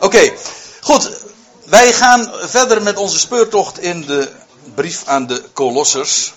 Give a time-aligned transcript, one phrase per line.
[0.00, 0.32] Oké,
[0.80, 1.10] goed.
[1.64, 4.32] Wij gaan verder met onze speurtocht in de
[4.74, 6.32] brief aan de Kolossers.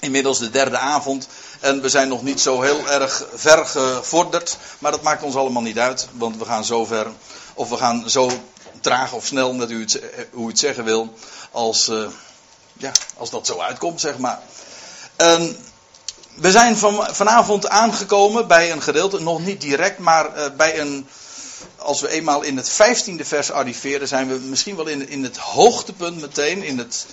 [0.00, 1.28] Inmiddels de derde avond.
[1.60, 4.56] En we zijn nog niet zo heel erg ver gevorderd.
[4.78, 6.08] Maar dat maakt ons allemaal niet uit.
[6.12, 7.06] Want we gaan zo ver.
[7.54, 8.30] Of we gaan zo
[8.80, 10.00] traag of snel, net u het,
[10.32, 11.14] hoe u het zeggen wil.
[11.50, 12.06] Als, uh,
[12.72, 14.40] ja, als dat zo uitkomt, zeg maar.
[15.16, 15.56] Um,
[16.34, 21.08] we zijn van, vanavond aangekomen bij een gedeelte, nog niet direct, maar uh, bij een.
[21.82, 25.36] Als we eenmaal in het vijftiende vers arriveren, zijn we misschien wel in, in het
[25.36, 27.06] hoogtepunt meteen, in het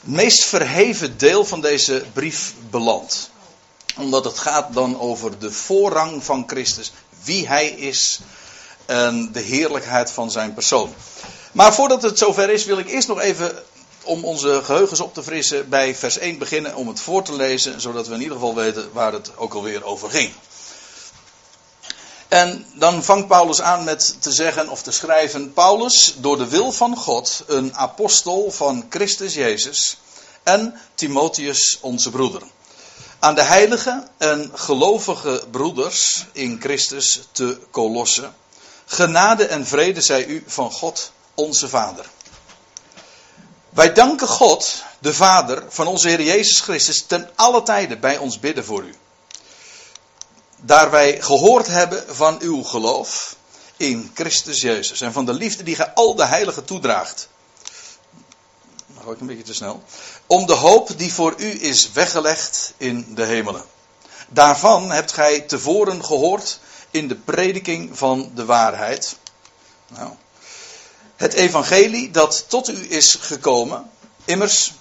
[0.00, 3.30] meest verheven deel van deze brief beland.
[3.96, 6.92] Omdat het gaat dan over de voorrang van Christus,
[7.24, 8.20] wie hij is
[8.86, 10.94] en de heerlijkheid van zijn persoon.
[11.52, 13.62] Maar voordat het zover is, wil ik eerst nog even
[14.02, 17.80] om onze geheugens op te frissen bij vers 1 beginnen om het voor te lezen,
[17.80, 20.32] zodat we in ieder geval weten waar het ook alweer over ging.
[22.36, 26.72] En dan vangt Paulus aan met te zeggen of te schrijven: Paulus, door de wil
[26.72, 29.96] van God, een apostel van Christus Jezus
[30.42, 32.42] en Timotheus, onze broeder.
[33.18, 38.34] Aan de heilige en gelovige broeders in Christus te Kolossen.
[38.86, 42.06] Genade en vrede zij u van God, onze Vader.
[43.68, 48.40] Wij danken God, de Vader van onze Heer Jezus Christus, ten alle tijden bij ons
[48.40, 48.94] bidden voor u.
[50.56, 53.36] Daar wij gehoord hebben van uw geloof
[53.76, 57.28] in Christus Jezus en van de liefde die gij al de heiligen toedraagt.
[58.86, 59.82] Nog ook een beetje te snel.
[60.26, 63.64] Om de hoop die voor u is weggelegd in de hemelen.
[64.28, 66.58] Daarvan hebt gij tevoren gehoord
[66.90, 69.16] in de prediking van de waarheid.
[69.88, 70.10] Nou,
[71.16, 73.90] het evangelie dat tot u is gekomen,
[74.24, 74.72] immers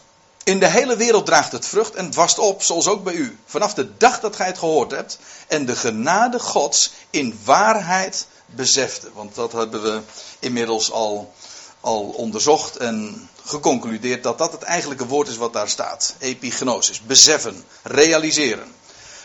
[0.46, 3.38] in de hele wereld draagt het vrucht en wast op, zoals ook bij u.
[3.46, 9.10] Vanaf de dag dat gij het gehoord hebt en de genade Gods in waarheid besefte.
[9.14, 10.02] Want dat hebben we
[10.40, 11.34] inmiddels al,
[11.80, 16.16] al onderzocht en geconcludeerd dat dat het eigenlijke woord is wat daar staat.
[16.20, 18.74] Epignosis, beseffen, realiseren.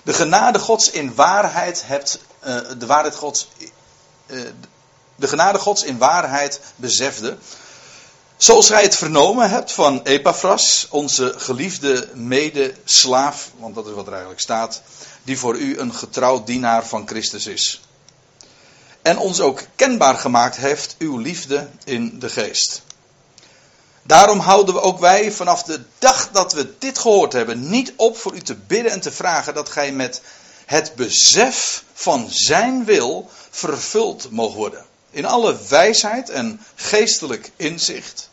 [0.03, 3.49] De genade Gods in waarheid hebt, uh, de waarheid Gods,
[4.27, 4.41] uh,
[5.17, 7.37] de genade Gods in waarheid besefde.
[8.41, 14.13] Zoals gij het vernomen hebt van Epaphras, onze geliefde medeslaaf, want dat is wat er
[14.13, 14.83] eigenlijk staat,
[15.23, 17.81] die voor u een getrouw dienaar van Christus is.
[19.03, 22.83] En ons ook kenbaar gemaakt heeft uw liefde in de geest.
[24.03, 28.17] Daarom houden we ook wij vanaf de dag dat we dit gehoord hebben niet op
[28.17, 30.23] voor u te bidden en te vragen dat gij met
[30.67, 38.30] het besef van zijn wil vervuld mogen worden in alle wijsheid en geestelijk inzicht,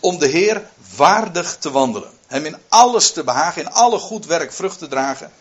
[0.00, 2.10] om de Heer waardig te wandelen.
[2.26, 5.32] Hem in alles te behagen, in alle goed werk vrucht te dragen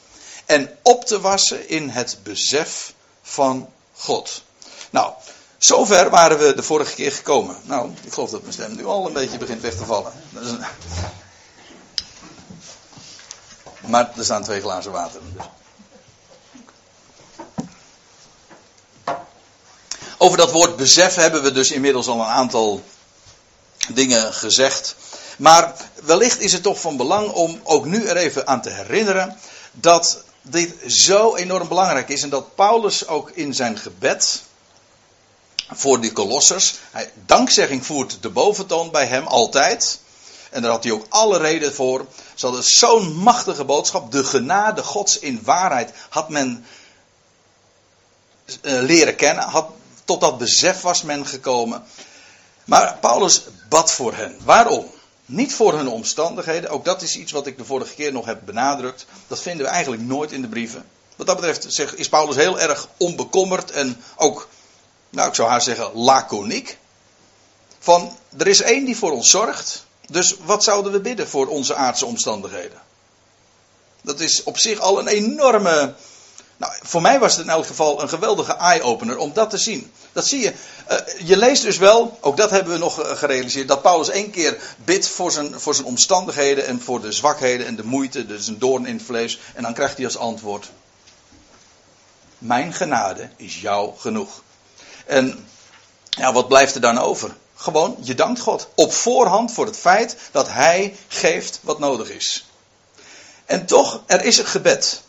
[0.47, 4.43] en op te wassen in het besef van God.
[4.89, 5.13] Nou,
[5.57, 7.57] zover waren we de vorige keer gekomen.
[7.63, 10.11] Nou, ik geloof dat mijn stem nu al een beetje begint weg te vallen.
[13.85, 15.21] Maar er staan twee glazen water.
[20.17, 22.83] Over dat woord besef hebben we dus inmiddels al een aantal
[23.87, 24.95] dingen gezegd.
[25.37, 29.37] Maar wellicht is het toch van belang om ook nu er even aan te herinneren
[29.71, 34.41] dat dit zo enorm belangrijk is en dat Paulus ook in zijn gebed
[35.69, 39.99] voor die kolossers, hij, dankzegging voert de boventoon bij hem altijd.
[40.49, 42.05] En daar had hij ook alle reden voor.
[42.33, 44.11] Ze hadden zo'n machtige boodschap.
[44.11, 46.65] De genade Gods in waarheid had men
[48.61, 49.43] uh, leren kennen.
[49.43, 49.69] Had
[50.05, 51.83] tot dat besef was men gekomen.
[52.67, 54.37] Maar Paulus bad voor hen.
[54.43, 54.85] Waarom?
[55.25, 56.69] Niet voor hun omstandigheden.
[56.69, 59.05] Ook dat is iets wat ik de vorige keer nog heb benadrukt.
[59.27, 60.85] Dat vinden we eigenlijk nooit in de brieven.
[61.15, 64.47] Wat dat betreft is Paulus heel erg onbekommerd en ook,
[65.09, 66.77] nou ik zou haar zeggen, laconiek.
[67.79, 69.85] Van, er is één die voor ons zorgt.
[70.07, 72.81] Dus wat zouden we bidden voor onze aardse omstandigheden?
[74.01, 75.93] Dat is op zich al een enorme
[76.57, 79.91] nou, voor mij was het in elk geval een geweldige eye-opener om dat te zien.
[80.11, 80.53] Dat zie je.
[80.91, 84.31] Uh, je leest dus wel, ook dat hebben we nog eh, gerealiseerd, dat Paulus één
[84.31, 88.47] keer bidt voor zijn, voor zijn omstandigheden en voor de zwakheden en de moeite, dus
[88.47, 89.39] een doorn in het vlees.
[89.53, 90.69] En dan krijgt hij als antwoord:
[92.37, 94.41] Mijn genade is jou genoeg.
[95.05, 95.47] En
[96.09, 97.35] ja, wat blijft er dan over?
[97.55, 98.67] Gewoon, je dankt God.
[98.75, 102.45] Op voorhand voor het feit dat Hij geeft wat nodig is.
[103.45, 105.01] En toch, er is een gebed.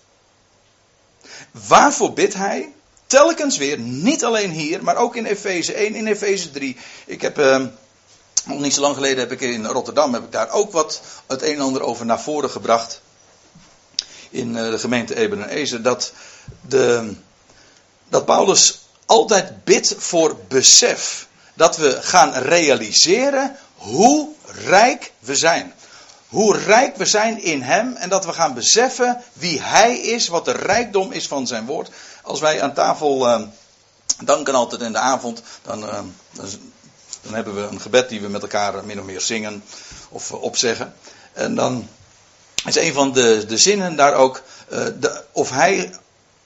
[1.51, 2.73] Waarvoor bidt hij?
[3.07, 6.77] Telkens weer, niet alleen hier, maar ook in Efeze 1, in Efeze 3.
[7.07, 7.65] Ik heb, uh,
[8.45, 11.43] nog niet zo lang geleden heb ik in Rotterdam, heb ik daar ook wat het
[11.43, 13.01] een en ander over naar voren gebracht.
[14.31, 15.83] In uh, de gemeente Eben en Ezer.
[15.83, 16.13] Dat,
[16.61, 17.15] de,
[18.09, 21.27] dat Paulus altijd bidt voor besef.
[21.55, 25.75] Dat we gaan realiseren hoe rijk we zijn.
[26.29, 30.45] Hoe rijk we zijn in Hem en dat we gaan beseffen wie Hij is, wat
[30.45, 31.91] de rijkdom is van Zijn woord.
[32.23, 33.47] Als wij aan tafel uh,
[34.25, 36.01] danken altijd in de avond, dan, uh,
[37.23, 39.65] dan, hebben we een gebed die we met elkaar min of meer zingen
[40.09, 40.95] of uh, opzeggen.
[41.33, 41.89] En dan
[42.65, 45.95] is een van de, de zinnen daar ook, de, of Hij,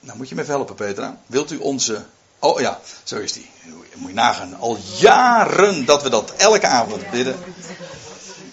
[0.00, 2.05] nou moet je me even helpen Petra, wilt u onze
[2.44, 3.50] Oh ja, zo is die.
[3.94, 4.56] Moet je nagaan.
[4.58, 7.37] Al jaren dat we dat elke avond bidden.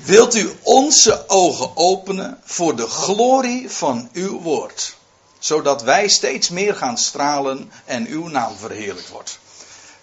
[0.09, 4.95] Wilt u onze ogen openen voor de glorie van uw woord.
[5.39, 9.39] Zodat wij steeds meer gaan stralen en uw naam verheerlijkt wordt.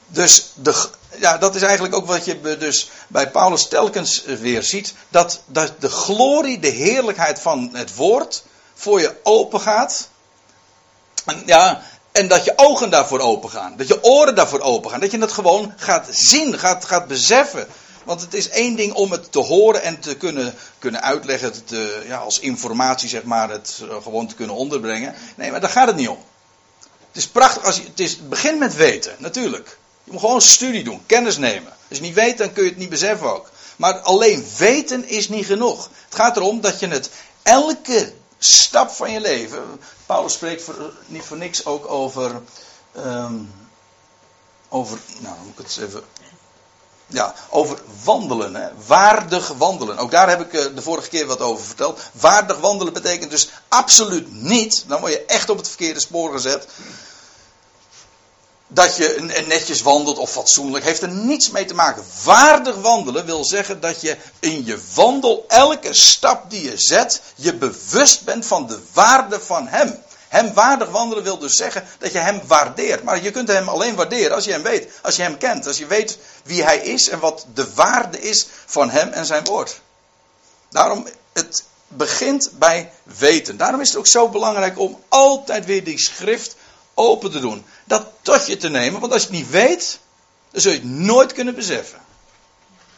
[0.06, 0.88] Dus de,
[1.18, 4.94] ja, dat is eigenlijk ook wat je dus bij Paulus telkens weer ziet.
[5.08, 8.42] Dat, dat de glorie, de heerlijkheid van het woord
[8.74, 10.08] voor je open gaat.
[11.24, 11.82] En ja,
[12.12, 13.76] en dat je ogen daarvoor open gaan.
[13.76, 15.00] Dat je oren daarvoor open gaan.
[15.00, 17.68] Dat je het gewoon gaat zien, gaat, gaat beseffen.
[18.06, 21.64] Want het is één ding om het te horen en te kunnen, kunnen uitleggen.
[21.64, 25.14] Te, ja, als informatie, zeg maar, het uh, gewoon te kunnen onderbrengen.
[25.36, 26.18] Nee, maar daar gaat het niet om.
[27.08, 27.82] Het is prachtig als je.
[27.82, 29.78] Het, is, het begint met weten, natuurlijk.
[30.04, 31.72] Je moet gewoon studie doen, kennis nemen.
[31.88, 33.50] Als je niet weet, dan kun je het niet beseffen ook.
[33.76, 35.90] Maar alleen weten is niet genoeg.
[36.04, 37.10] Het gaat erom dat je het
[37.42, 39.80] elke stap van je leven.
[40.06, 42.40] Paulus spreekt voor, niet voor niks ook over.
[42.96, 43.50] Um,
[44.68, 44.98] over.
[45.18, 46.02] Nou, moet ik het even.
[47.06, 48.54] Ja, over wandelen.
[48.54, 48.68] Hè?
[48.86, 49.98] Waardig wandelen.
[49.98, 52.00] Ook daar heb ik eh, de vorige keer wat over verteld.
[52.12, 54.84] Waardig wandelen betekent dus absoluut niet.
[54.86, 56.66] Dan word je echt op het verkeerde spoor gezet
[58.68, 62.04] dat je netjes wandelt of fatsoenlijk, heeft er niets mee te maken.
[62.24, 67.54] Waardig wandelen wil zeggen dat je in je wandel, elke stap die je zet, je
[67.54, 70.04] bewust bent van de waarde van Hem.
[70.28, 73.02] Hem waardig wandelen wil dus zeggen dat je Hem waardeert.
[73.02, 75.78] Maar je kunt Hem alleen waarderen als je Hem weet, als je Hem kent, als
[75.78, 79.80] je weet wie Hij is en wat de waarde is van Hem en Zijn woord.
[80.70, 83.56] Daarom, het begint bij weten.
[83.56, 86.56] Daarom is het ook zo belangrijk om altijd weer die schrift
[86.94, 87.64] open te doen.
[87.84, 89.98] Dat tot je te nemen, want als je het niet weet,
[90.50, 91.98] dan zul je het nooit kunnen beseffen.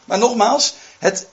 [0.05, 1.27] Maar nogmaals, het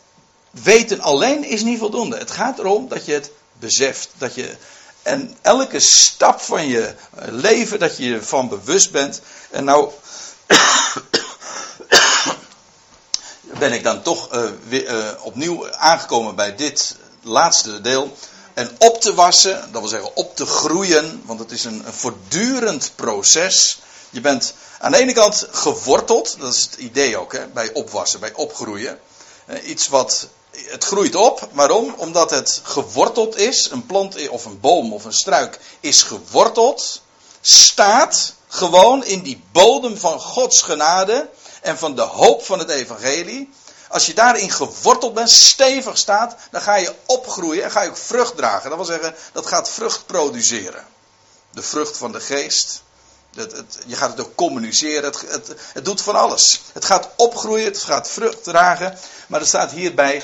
[0.50, 2.16] weten alleen is niet voldoende.
[2.16, 4.08] Het gaat erom dat je het beseft.
[4.18, 4.56] Dat je,
[5.06, 6.94] en elke stap van je
[7.24, 9.20] leven, dat je ervan bewust bent.
[9.50, 9.90] En nou
[13.60, 14.28] ben ik dan toch
[14.68, 18.16] weer, uh, opnieuw aangekomen bij dit laatste deel.
[18.54, 22.92] En op te wassen, dat wil zeggen op te groeien, want het is een, voortdurend
[22.94, 23.78] proces.
[24.10, 28.20] Je bent aan de ene kant geworteld, dat is het idee ook hè, bij opwassen,
[28.20, 28.98] bij opgroeien.
[29.46, 30.28] Eh, iets wat,
[30.64, 31.94] het groeit op, waarom?
[31.96, 37.00] Omdat het geworteld is, een plant of een boom of een struik is geworteld,
[37.40, 41.28] staat gewoon in die bodem van Gods genade
[41.62, 43.50] en van de hoop van het evangelie.
[43.88, 47.96] Als je daarin geworteld bent, stevig staat, dan ga je opgroeien en ga je ook
[47.96, 48.68] vrucht dragen.
[48.68, 50.84] Dat wil zeggen, dat gaat vrucht produceren.
[51.50, 52.82] De vrucht van de geest.
[53.34, 55.04] Het, je gaat het ook communiceren.
[55.04, 56.62] Het, het, doet van alles.
[56.72, 58.98] Het gaat opgroeien, het gaat vrucht dragen.
[59.26, 60.22] Maar er staat hierbij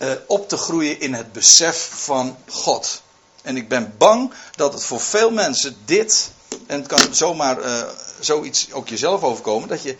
[0.00, 3.02] uh, op te groeien in het besef van God.
[3.42, 6.30] En ik ben bang dat het voor veel mensen dit,
[6.66, 7.82] en het kan zomaar uh,
[8.20, 9.96] zoiets ook jezelf overkomen, dat je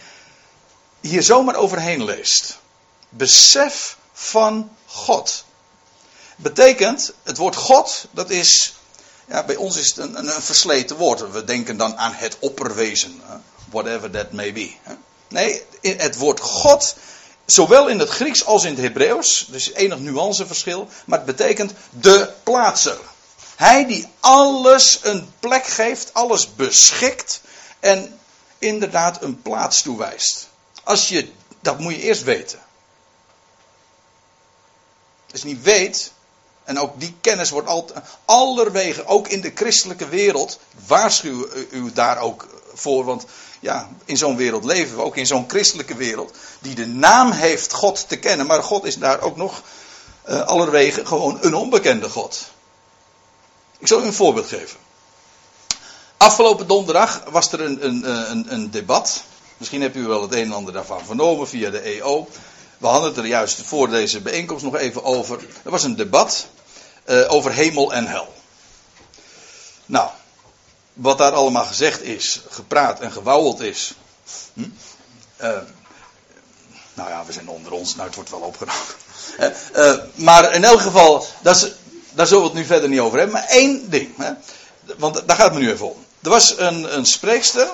[1.01, 2.59] hier zomaar overheen leest
[3.11, 5.45] besef van God.
[6.37, 8.75] Betekent, het woord God, dat is,
[9.29, 11.31] ja, bij ons is het een, een, versleten woord.
[11.31, 13.23] We denken dan aan het opperwezen,
[13.71, 14.75] whatever that may be.
[15.29, 16.97] Nee, het woord God,
[17.53, 22.33] zowel in het Grieks als in het Hebreeuws, dus enig nuanceverschil, maar het betekent de
[22.43, 22.99] plaatser.
[23.57, 27.41] Hij die alles een plek geeft, alles beschikt
[27.81, 28.19] en
[28.59, 30.49] inderdaad een plaats toewijst.
[30.85, 32.59] Als je, dat moet je eerst weten.
[35.33, 36.13] Als je niet weet,
[36.65, 42.19] en ook die kennis wordt altijd, allerwegen, ook in de christelijke wereld, waarschuw u daar
[42.19, 43.25] ook voor, want
[43.61, 47.73] ja, in zo'n wereld leven we, ook in zo'n christelijke wereld, die de naam heeft
[47.73, 49.63] God te kennen, maar God is daar ook nog
[50.29, 52.51] uh, allerwegen gewoon een onbekende God.
[53.79, 54.79] Ik zal u een voorbeeld geven.
[56.17, 59.23] Afgelopen donderdag was er een, een, een, een debat.
[59.57, 62.29] Misschien hebt u wel het een en ander daarvan vernomen via de EO.
[62.79, 65.39] We hadden het er juist voor deze bijeenkomst nog even over.
[65.65, 66.47] Er was een debat
[67.07, 68.35] uh, over hemel en hel.
[69.87, 70.11] Nou,
[71.01, 73.95] wat daar allemaal gezegd is, gepraat en gewauweld is.
[74.53, 74.61] Hm?
[75.41, 75.59] Uh,
[76.95, 78.83] nou ja, we zijn onder ons, nou het wordt wel opgenomen.
[79.75, 81.73] Uh, maar in elk geval, dat is,
[82.13, 83.37] daar zullen we het nu verder niet over hebben.
[83.37, 84.33] Maar één ding, hè?
[84.97, 86.05] want daar gaat het me nu even om.
[86.23, 87.73] Er was een, een spreekster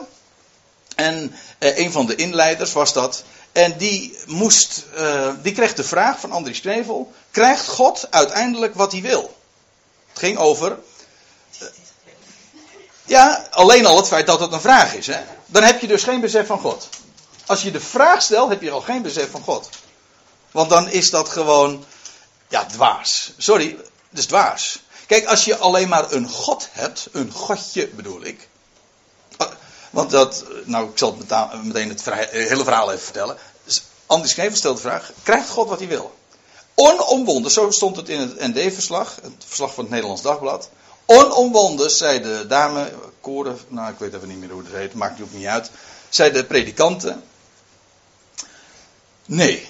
[0.94, 3.24] En eh, een van de inleiders was dat.
[3.52, 8.92] En die, moest, eh, die kreeg de vraag van Andries Knevel: krijgt God uiteindelijk wat
[8.92, 9.36] hij wil?
[10.08, 10.78] Het ging over.
[13.06, 15.06] Eh, ja, alleen al het feit dat het een vraag is.
[15.06, 15.20] Hè?
[15.46, 16.88] Dan heb je dus geen besef van God.
[17.46, 19.68] Als je de vraag stelt, heb je al geen besef van God.
[20.50, 21.84] Want dan is dat gewoon.
[22.48, 23.32] Ja, dwaas.
[23.36, 24.78] Sorry, dat is dwaas.
[25.06, 28.48] Kijk, als je alleen maar een God hebt, een Godje bedoel ik.
[29.90, 31.16] Want dat, nou, ik zal
[31.62, 33.36] meteen het hele verhaal even vertellen.
[34.06, 36.14] Andries Knevel stelt de vraag: krijgt God wat hij wil?
[36.74, 40.68] Onomwonden, zo stond het in het ND-verslag, het verslag van het Nederlands Dagblad.
[41.06, 45.20] Onomwonden, zei de dame, koren, nou ik weet even niet meer hoe het heet, maakt
[45.20, 45.70] ook niet uit.
[46.08, 47.22] Zei de predikanten:
[49.26, 49.68] nee.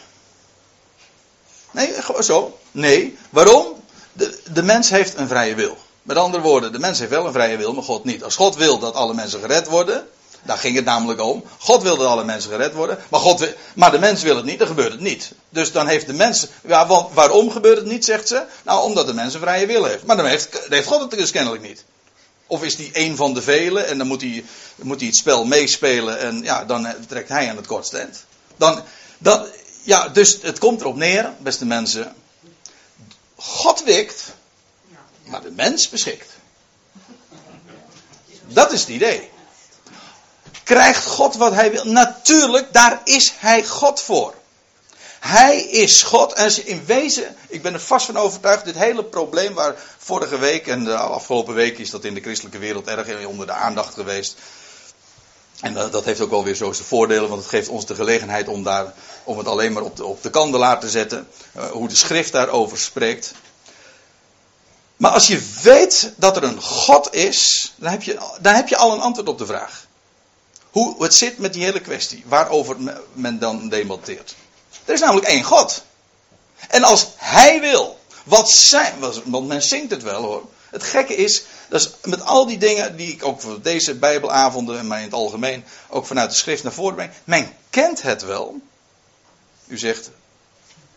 [1.70, 2.58] Nee, zo.
[2.70, 3.18] Nee.
[3.30, 3.84] Waarom?
[4.12, 5.76] De, de mens heeft een vrije wil.
[6.02, 8.24] Met andere woorden, de mens heeft wel een vrije wil, maar God niet.
[8.24, 10.08] Als God wil dat alle mensen gered worden,
[10.46, 11.44] daar ging het namelijk om.
[11.58, 14.58] God wil dat alle mensen gered worden, maar, God maar de mens wil het niet,
[14.58, 15.32] dan gebeurt het niet.
[15.48, 18.44] Dus dan heeft de mens, ja, waarom gebeurt het niet, zegt ze?
[18.64, 20.04] Nou, omdat de mens een vrije wil heeft.
[20.04, 21.84] Maar dan heeft, heeft God het dus kennelijk niet.
[22.46, 24.44] Of is die een van de velen en dan moet hij,
[24.76, 28.24] moet hij het spel meespelen en ja, dan trekt hij aan het kortste eind.
[28.56, 28.82] Dan,
[29.18, 29.46] dan,
[29.82, 32.14] ja, dus het komt erop neer, beste mensen.
[33.36, 34.24] God wikt,
[35.24, 36.28] maar de mens beschikt.
[38.46, 39.30] Dat is het idee.
[40.66, 41.84] Krijgt God wat hij wil?
[41.84, 44.34] Natuurlijk, daar is hij God voor.
[45.20, 46.32] Hij is God.
[46.32, 50.66] En in wezen, ik ben er vast van overtuigd, dit hele probleem waar vorige week
[50.66, 54.36] en de afgelopen week is dat in de christelijke wereld erg onder de aandacht geweest.
[55.60, 58.48] En dat, heeft ook wel weer zo zijn voordelen, want het geeft ons de gelegenheid
[58.48, 58.92] om, daar,
[59.24, 61.28] om het alleen maar op de, op de kandelaar te zetten.
[61.56, 63.32] Uh, hoe de schrift daarover spreekt.
[64.96, 68.76] Maar als je weet dat er een God is, dan heb je, dan heb je
[68.76, 69.85] al een antwoord op de vraag.
[70.76, 72.76] Hoe het zit met die hele kwestie, waarover
[73.12, 74.34] men dan demonteert.
[74.84, 75.84] Er is namelijk één God.
[76.68, 80.48] En als Hij wil, wat zijn, want men zingt het wel hoor.
[80.70, 84.86] Het gekke is, dat met al die dingen die ik ook voor deze Bijbelavonden en
[84.86, 87.12] mij in het algemeen ook vanuit de schrift naar voren breng.
[87.24, 88.60] Men kent het wel.
[89.66, 90.10] U zegt,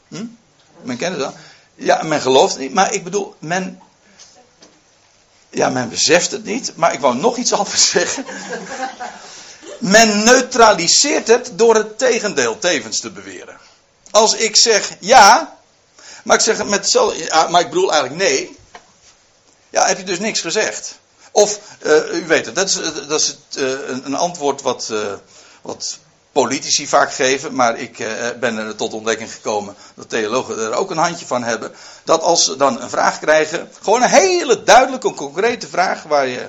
[0.07, 0.25] hm?
[0.81, 1.33] men kent het wel.
[1.75, 3.81] Ja, men gelooft het niet, maar ik bedoel, men
[5.49, 8.25] ja, men beseft het niet, maar ik wou nog iets anders zeggen.
[9.79, 13.57] Men neutraliseert het door het tegendeel tevens te beweren.
[14.11, 15.57] Als ik zeg ja,
[16.23, 17.13] maar ik zeg met zo,
[17.49, 18.57] maar ik bedoel eigenlijk nee.
[19.69, 20.97] Ja, heb je dus niks gezegd.
[21.31, 22.73] Of, uh, u weet het, dat is,
[23.07, 23.69] dat is het, uh,
[24.03, 25.13] een antwoord wat, uh,
[25.61, 25.97] wat
[26.31, 27.97] politici vaak geven, maar ik
[28.39, 31.71] ben er tot ontdekking gekomen dat theologen er ook een handje van hebben.
[32.03, 36.47] Dat als ze dan een vraag krijgen, gewoon een hele duidelijke, concrete vraag waar, je,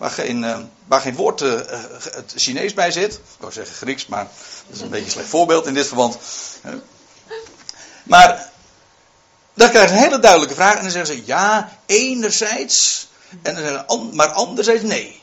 [0.00, 1.60] waar, geen, uh, waar geen woord uh,
[2.12, 3.12] het Chinees bij zit.
[3.14, 4.26] Ik wou zeggen Grieks, maar
[4.66, 6.18] dat is een beetje een slecht voorbeeld in dit verband.
[8.02, 8.50] Maar
[9.54, 13.08] dan krijgen ze een hele duidelijke vraag en dan zeggen ze ja, enerzijds,
[13.42, 15.22] en dan zeggen ze, maar anderzijds nee.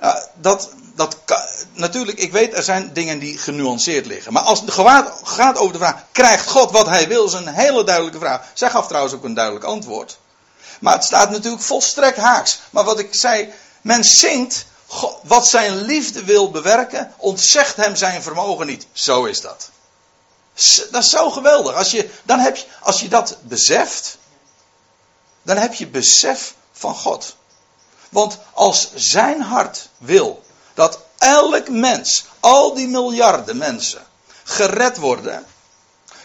[0.00, 1.16] Ja, dat, dat
[1.72, 4.32] natuurlijk, ik weet, er zijn dingen die genuanceerd liggen.
[4.32, 4.72] Maar als het
[5.22, 8.40] gaat over de vraag, krijgt God wat hij wil, is een hele duidelijke vraag.
[8.52, 10.18] Zij gaf trouwens ook een duidelijk antwoord.
[10.80, 12.60] Maar het staat natuurlijk volstrekt haaks.
[12.70, 13.52] Maar wat ik zei,
[13.84, 14.66] men zingt,
[15.22, 18.86] wat zijn liefde wil bewerken, ontzegt hem zijn vermogen niet.
[18.92, 19.70] Zo is dat.
[20.90, 21.74] Dat is zo geweldig.
[21.74, 24.18] Als je, dan heb je, als je dat beseft,
[25.42, 27.36] dan heb je besef van God.
[28.08, 34.06] Want als zijn hart wil dat elk mens, al die miljarden mensen,
[34.44, 35.46] gered worden,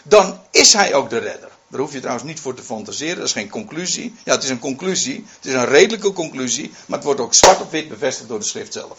[0.02, 1.50] dan is hij ook de redder.
[1.70, 4.14] Daar hoef je trouwens niet voor te fantaseren, dat is geen conclusie.
[4.24, 7.60] Ja, het is een conclusie, het is een redelijke conclusie, maar het wordt ook zwart
[7.60, 8.98] op wit bevestigd door de schrift zelf.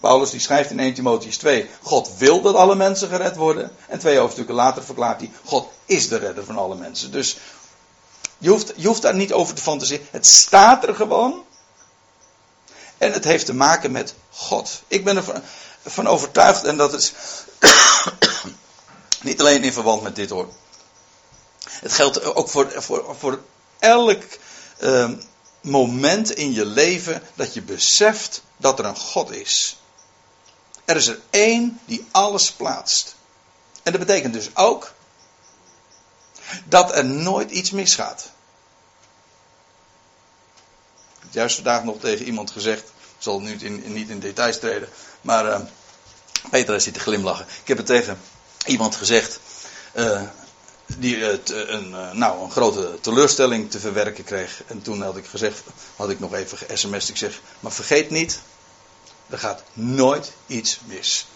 [0.00, 3.76] Paulus die schrijft in 1 Timotheus 2, God wil dat alle mensen gered worden.
[3.88, 7.10] En twee hoofdstukken later verklaart hij, God is de redder van alle mensen.
[7.10, 7.36] Dus
[8.38, 10.06] je hoeft, je hoeft daar niet over te fantaseren.
[10.10, 11.44] Het staat er gewoon.
[12.98, 14.82] En het heeft te maken met God.
[14.88, 15.42] Ik ben ervan
[15.84, 17.12] van overtuigd, en dat is
[19.22, 20.48] niet alleen in verband met dit hoor.
[21.80, 23.42] Het geldt ook voor, voor, voor
[23.78, 24.22] elk
[24.80, 25.10] uh,
[25.60, 29.76] moment in je leven dat je beseft dat er een God is.
[30.84, 33.14] Er is er één die alles plaatst.
[33.82, 34.92] En dat betekent dus ook
[36.64, 38.30] dat er nooit iets misgaat.
[41.16, 44.58] Ik heb juist vandaag nog tegen iemand gezegd, ik zal nu in, niet in details
[44.58, 44.88] treden,
[45.20, 45.60] maar uh,
[46.50, 47.46] Peter zit te glimlachen.
[47.62, 48.20] Ik heb het tegen
[48.66, 49.40] iemand gezegd,
[49.94, 50.22] uh,
[50.98, 54.62] die het, uh, een, nou, een grote teleurstelling te verwerken kreeg.
[54.66, 55.62] En toen had ik gezegd,
[55.96, 58.40] had ik nog even ge-sms'd, ik zeg, maar vergeet niet,
[59.28, 61.26] Er gaat nooit iets mis.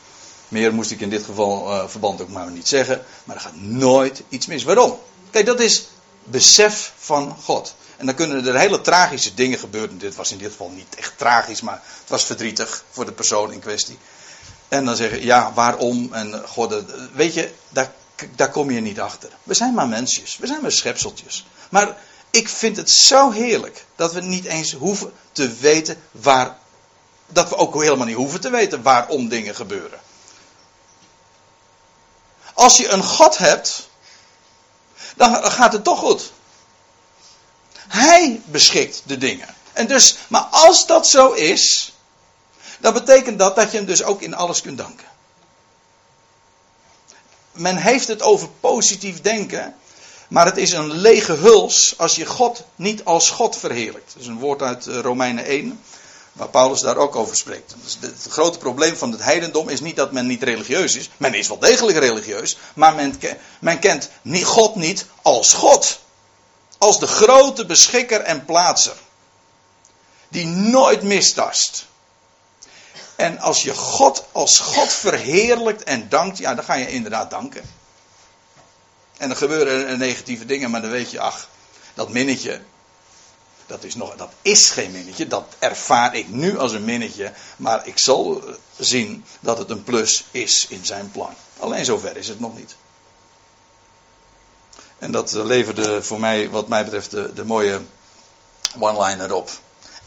[0.48, 3.04] Meer moest ik in dit geval uh, verband ook maar niet zeggen.
[3.24, 4.62] Maar er gaat nooit iets mis.
[4.64, 4.98] Waarom?
[5.30, 5.88] Kijk, dat is
[6.24, 7.74] besef van God.
[7.96, 9.98] En dan kunnen er hele tragische dingen gebeuren.
[9.98, 13.52] Dit was in dit geval niet echt tragisch, maar het was verdrietig voor de persoon
[13.52, 13.98] in kwestie.
[14.68, 16.12] En dan zeggen, ja, waarom?
[16.12, 17.92] En God, weet je, daar,
[18.36, 19.30] daar kom je niet achter.
[19.42, 21.46] We zijn maar mensjes, we zijn maar schepseltjes.
[21.70, 21.96] Maar
[22.30, 26.58] ik vind het zo heerlijk dat we niet eens hoeven te weten waar.
[27.26, 30.00] Dat we ook helemaal niet hoeven te weten waarom dingen gebeuren.
[32.54, 33.88] Als je een God hebt,
[35.16, 36.32] dan gaat het toch goed.
[37.88, 39.54] Hij beschikt de dingen.
[39.72, 41.92] En dus, maar als dat zo is,
[42.78, 45.09] dan betekent dat dat je hem dus ook in alles kunt danken.
[47.52, 49.74] Men heeft het over positief denken,
[50.28, 54.12] maar het is een lege huls als je God niet als God verheerlijkt.
[54.12, 55.80] Dat is een woord uit eh, Romeinen 1,
[56.32, 57.74] waar Paulus daar ook over spreekt.
[57.82, 61.10] Dus het grote probleem van het heidendom is niet dat men niet religieus is.
[61.16, 63.18] Men is wel degelijk religieus, maar men,
[63.60, 64.10] men kent
[64.42, 66.00] God niet als God.
[66.78, 68.96] Als de grote beschikker en plaatser.
[70.28, 71.86] Die nooit mistast.
[73.20, 77.62] En als je God als God verheerlijkt en dankt, ja, dan ga je inderdaad danken.
[79.16, 81.48] En dan gebeuren negatieve dingen, maar dan weet je, ach,
[81.94, 82.60] dat minnetje,
[83.66, 87.86] dat is, nog, dat is geen minnetje, dat ervaar ik nu als een minnetje, maar
[87.86, 88.42] ik zal
[88.78, 91.34] zien dat het een plus is in zijn plan.
[91.58, 92.76] Alleen zover is het nog niet.
[94.98, 97.80] En dat leverde voor mij, wat mij betreft, de, de mooie
[98.78, 99.50] one-liner op.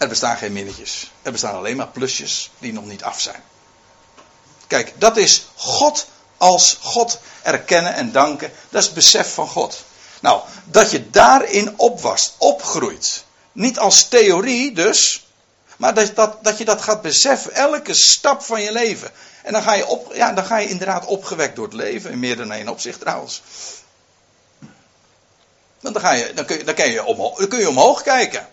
[0.04, 1.12] Er bestaan geen minnetjes.
[1.22, 3.44] Er bestaan alleen maar plusjes die nog niet af zijn.
[4.68, 6.08] Kijk, dat is God
[6.38, 8.52] als God erkennen en danken.
[8.70, 9.84] Dat is het besef van God.
[10.22, 13.24] Nou, dat je daarin opwast, opgroeit.
[13.52, 15.28] Niet als theorie dus,
[15.78, 19.12] maar dat, dat, dat je dat gaat beseffen, elke stap van je leven.
[19.44, 22.20] En dan ga, je op, ja, dan ga je inderdaad opgewekt door het leven, in
[22.20, 23.42] meer dan één opzicht trouwens.
[25.80, 28.48] Want dan, ga je, dan, kun je, dan, je omhoog, dan kun je omhoog kijken.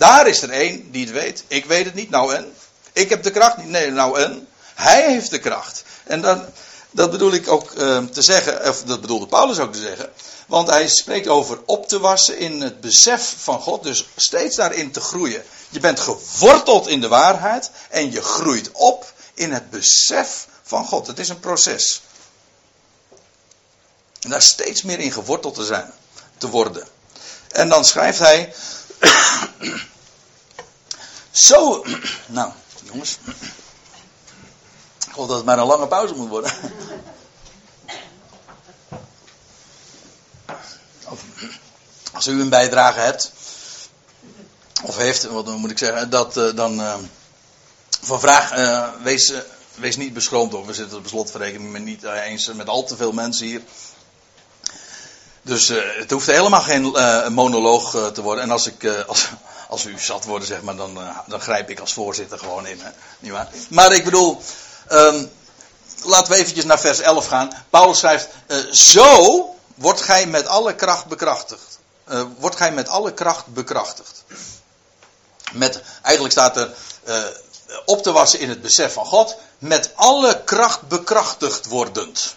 [0.00, 1.44] Daar is er één die het weet.
[1.46, 2.54] Ik weet het niet, nou en?
[2.92, 4.48] Ik heb de kracht niet, nee, nou en?
[4.74, 5.82] Hij heeft de kracht.
[6.04, 6.44] En dan,
[6.90, 10.12] dat bedoel ik ook uh, te zeggen, of dat bedoelde Paulus ook te zeggen.
[10.46, 13.82] Want hij spreekt over op te wassen in het besef van God.
[13.82, 15.42] Dus steeds daarin te groeien.
[15.68, 17.70] Je bent geworteld in de waarheid.
[17.88, 21.06] En je groeit op in het besef van God.
[21.06, 22.02] Het is een proces.
[24.20, 25.92] En daar steeds meer in geworteld te zijn.
[26.38, 26.88] Te worden.
[27.48, 28.54] En dan schrijft hij.
[31.40, 31.84] Zo.
[32.26, 33.18] Nou, jongens.
[35.06, 36.52] Ik hoop dat het maar een lange pauze moet worden.
[42.12, 43.32] Als u een bijdrage hebt,
[44.82, 46.94] of heeft, wat moet ik zeggen, dat uh, dan uh,
[48.00, 49.32] van vraag, uh, wees,
[49.74, 53.12] wees niet beschroomd of we zitten op slotverrekening met niet eens met al te veel
[53.12, 53.62] mensen hier.
[55.42, 56.82] Dus het hoeft helemaal geen
[57.32, 58.44] monoloog te worden.
[58.44, 59.28] En als ik, als,
[59.70, 62.80] als u zat worden, zeg maar, dan, dan grijp ik als voorzitter gewoon in.
[62.80, 62.90] Hè?
[63.70, 64.42] Maar ik bedoel,
[64.90, 65.30] um,
[66.04, 67.50] laten we eventjes naar vers 11 gaan.
[67.70, 68.28] Paulus schrijft,
[68.70, 71.70] zo wordt gij met alle kracht bekrachtigd
[72.10, 74.24] uh, wordt gij met alle kracht bekrachtigd.
[75.52, 76.70] Met, eigenlijk staat er
[77.84, 82.36] op te wassen in het besef van God, met alle kracht bekrachtigd wordend.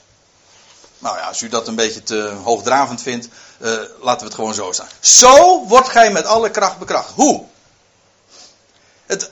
[1.04, 3.28] Nou ja, als u dat een beetje te hoogdravend vindt,
[3.60, 4.88] uh, laten we het gewoon zo staan.
[5.00, 7.16] Zo wordt gij met alle kracht bekrachtigd.
[7.16, 7.46] Hoe?
[9.06, 9.32] Het,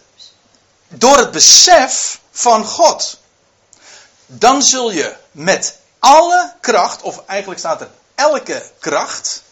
[0.87, 3.19] door het besef van God.
[4.25, 9.43] Dan zul je met alle kracht, of eigenlijk staat er elke kracht,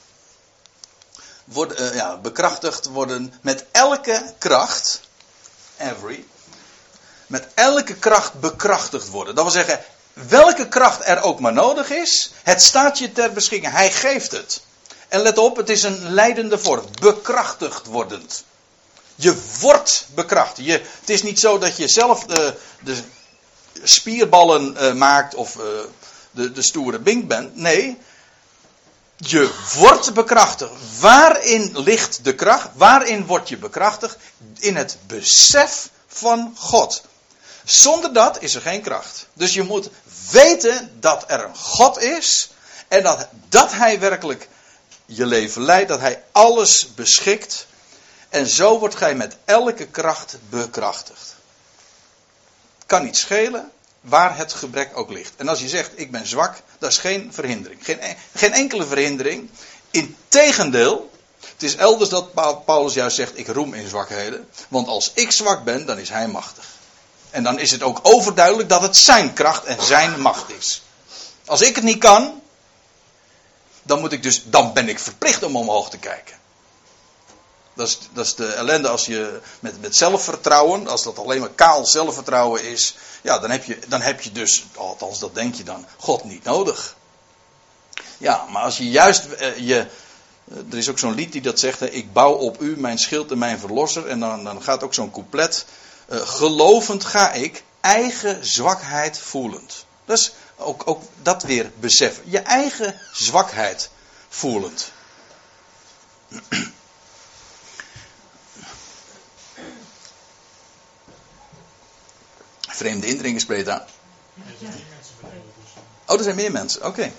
[1.43, 5.01] worden, uh, ja, bekrachtigd worden met elke kracht,
[5.77, 6.25] every,
[7.27, 9.35] met elke kracht bekrachtigd worden.
[9.35, 9.83] Dat wil zeggen,
[10.27, 13.73] welke kracht er ook maar nodig is, het staat je ter beschikking.
[13.73, 14.61] Hij geeft het.
[15.07, 18.43] En let op, het is een leidende vorm, bekrachtigd wordend.
[19.15, 20.67] Je wordt bekrachtigd.
[20.67, 22.53] Je, het is niet zo dat je zelf de,
[22.83, 22.97] de
[23.83, 25.63] spierballen uh, maakt of uh,
[26.31, 27.55] de, de stoere bink bent.
[27.55, 27.97] Nee,
[29.17, 30.71] je wordt bekrachtigd.
[30.99, 32.69] Waarin ligt de kracht?
[32.73, 34.17] Waarin word je bekrachtigd?
[34.59, 37.01] In het besef van God.
[37.69, 39.27] Zonder dat is er geen kracht.
[39.33, 39.89] Dus je moet
[40.31, 42.49] weten dat er een God is.
[42.87, 44.47] En dat, dat Hij werkelijk
[45.05, 45.89] je leven leidt.
[45.89, 47.67] Dat Hij alles beschikt.
[48.29, 51.35] En zo wordt gij met elke kracht bekrachtigd.
[52.85, 55.33] Kan niet schelen waar het gebrek ook ligt.
[55.35, 57.85] En als je zegt, ik ben zwak, dat is geen verhindering.
[57.85, 57.99] Geen,
[58.33, 59.49] geen enkele verhindering.
[59.91, 62.33] Integendeel, het is elders dat
[62.65, 64.47] Paulus juist zegt, ik roem in zwakheden.
[64.67, 66.77] Want als ik zwak ben, dan is hij machtig.
[67.29, 70.81] En dan is het ook overduidelijk dat het zijn kracht en zijn macht is.
[71.45, 72.41] Als ik het niet kan,
[73.83, 76.37] dan moet ik dus, dan ben ik verplicht om omhoog te kijken.
[77.73, 81.49] Dat is, dat is de ellende als je met, met zelfvertrouwen, als dat alleen maar
[81.49, 85.63] kaal zelfvertrouwen is, ja, dan heb je, dan heb je dus, althans dat denk je
[85.63, 86.95] dan, God niet nodig.
[88.17, 89.87] Ja, maar als je juist eh, je,
[90.51, 92.97] eh, er is ook zo'n lied die dat zegt, hè, ik bouw op u, mijn
[92.97, 95.65] schild en mijn verlosser, en dan, dan gaat ook zo'n couplet,
[96.09, 99.85] uh, gelovend ga ik, eigen zwakheid voelend.
[100.05, 102.23] Dus ook, ook dat weer beseffen.
[102.25, 103.89] Je eigen zwakheid
[104.29, 104.91] voelend.
[112.67, 113.85] Vreemde indringers spreekt aan.
[116.05, 116.85] Oh, er zijn meer mensen.
[116.85, 117.11] Oké.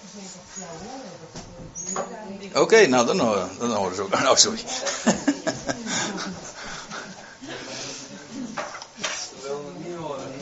[2.54, 3.16] Oké, nou dan,
[3.58, 4.14] dan horen ze ook.
[4.14, 4.60] Oh, sorry.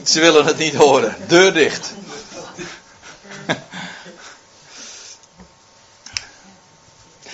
[0.09, 1.17] Ze willen het niet horen.
[1.27, 1.93] Deur dicht.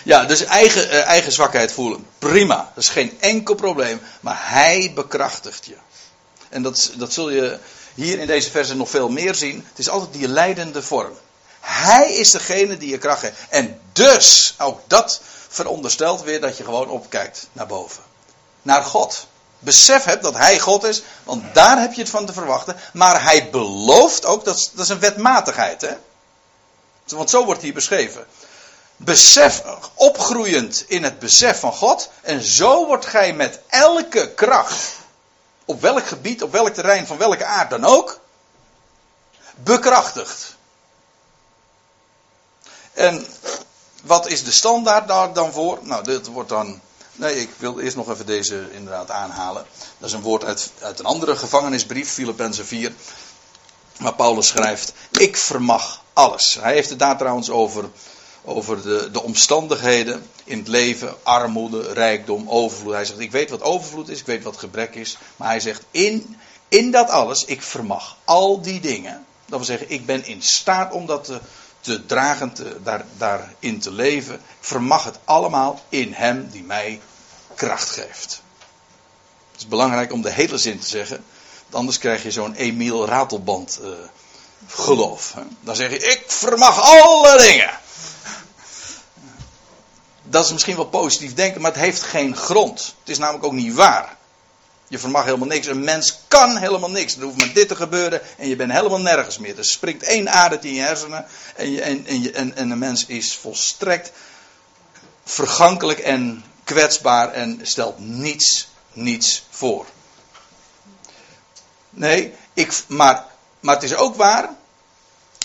[0.02, 2.06] Ja, dus eigen, uh, eigen zwakheid voelen.
[2.18, 2.72] Prima.
[2.74, 4.00] Dat is geen enkel probleem.
[4.20, 5.76] Maar hij bekrachtigt je.
[6.48, 7.58] En dat, dat zul je
[7.94, 9.66] hier in deze verse nog veel meer zien.
[9.68, 11.12] Het is altijd die leidende vorm.
[11.60, 13.36] Hij is degene die je kracht geeft.
[13.48, 18.02] En dus, ook dat veronderstelt weer dat je gewoon opkijkt naar boven.
[18.62, 19.26] Naar God.
[19.64, 22.76] Besef hebt dat hij God is, want daar heb je het van te verwachten.
[22.92, 25.96] Maar hij belooft ook, dat dat is een wetmatigheid, hè?
[27.04, 28.26] Want zo wordt hier beschreven.
[28.96, 29.62] Besef,
[29.94, 32.10] opgroeiend in het besef van God.
[32.20, 34.92] En zo wordt gij met elke kracht
[35.64, 38.20] op welk gebied, op welk terrein, van welke aard dan ook,
[39.54, 40.56] bekrachtigd.
[42.92, 43.26] En
[44.02, 45.78] wat is de standaard daar dan voor?
[45.82, 46.80] Nou, dit wordt dan.
[47.16, 49.64] Nee, ik wil eerst nog even deze inderdaad aanhalen.
[49.98, 52.92] Dat is een woord uit, uit een andere gevangenisbrief, Filippenzen 4.
[53.98, 56.58] Waar Paulus schrijft: Ik vermag alles.
[56.60, 57.90] Hij heeft het daar trouwens over
[58.44, 62.92] over de, de omstandigheden in het leven, armoede, rijkdom, overvloed.
[62.92, 65.16] Hij zegt, ik weet wat overvloed is, ik weet wat gebrek is.
[65.36, 66.36] Maar hij zegt, in,
[66.68, 69.26] in dat alles, ik vermag al die dingen.
[69.46, 71.40] Dat wil zeggen, ik ben in staat om dat te,
[71.84, 74.40] te dragen, te, daar, daarin te leven.
[74.60, 77.00] Vermag het allemaal in hem die mij
[77.54, 78.42] kracht geeft.
[79.52, 81.24] Het is belangrijk om de hele zin te zeggen.
[81.62, 83.88] Want anders krijg je zo'n Emiel Ratelband uh,
[84.66, 85.32] geloof.
[85.34, 85.42] Hè.
[85.60, 87.82] Dan zeg je, ik vermag alle dingen
[90.34, 92.94] dat is misschien wel positief denken, maar het heeft geen grond.
[93.00, 94.16] Het is namelijk ook niet waar.
[94.94, 95.66] Je vermag helemaal niks.
[95.66, 97.16] Een mens kan helemaal niks.
[97.16, 99.58] Er hoeft maar dit te gebeuren en je bent helemaal nergens meer.
[99.58, 101.26] Er springt één aarde in je hersenen
[101.56, 104.12] en, je, en, en, je, en, en een mens is volstrekt
[105.24, 109.86] vergankelijk en kwetsbaar en stelt niets, niets voor.
[111.90, 113.24] Nee, ik, maar,
[113.60, 114.50] maar het is ook waar.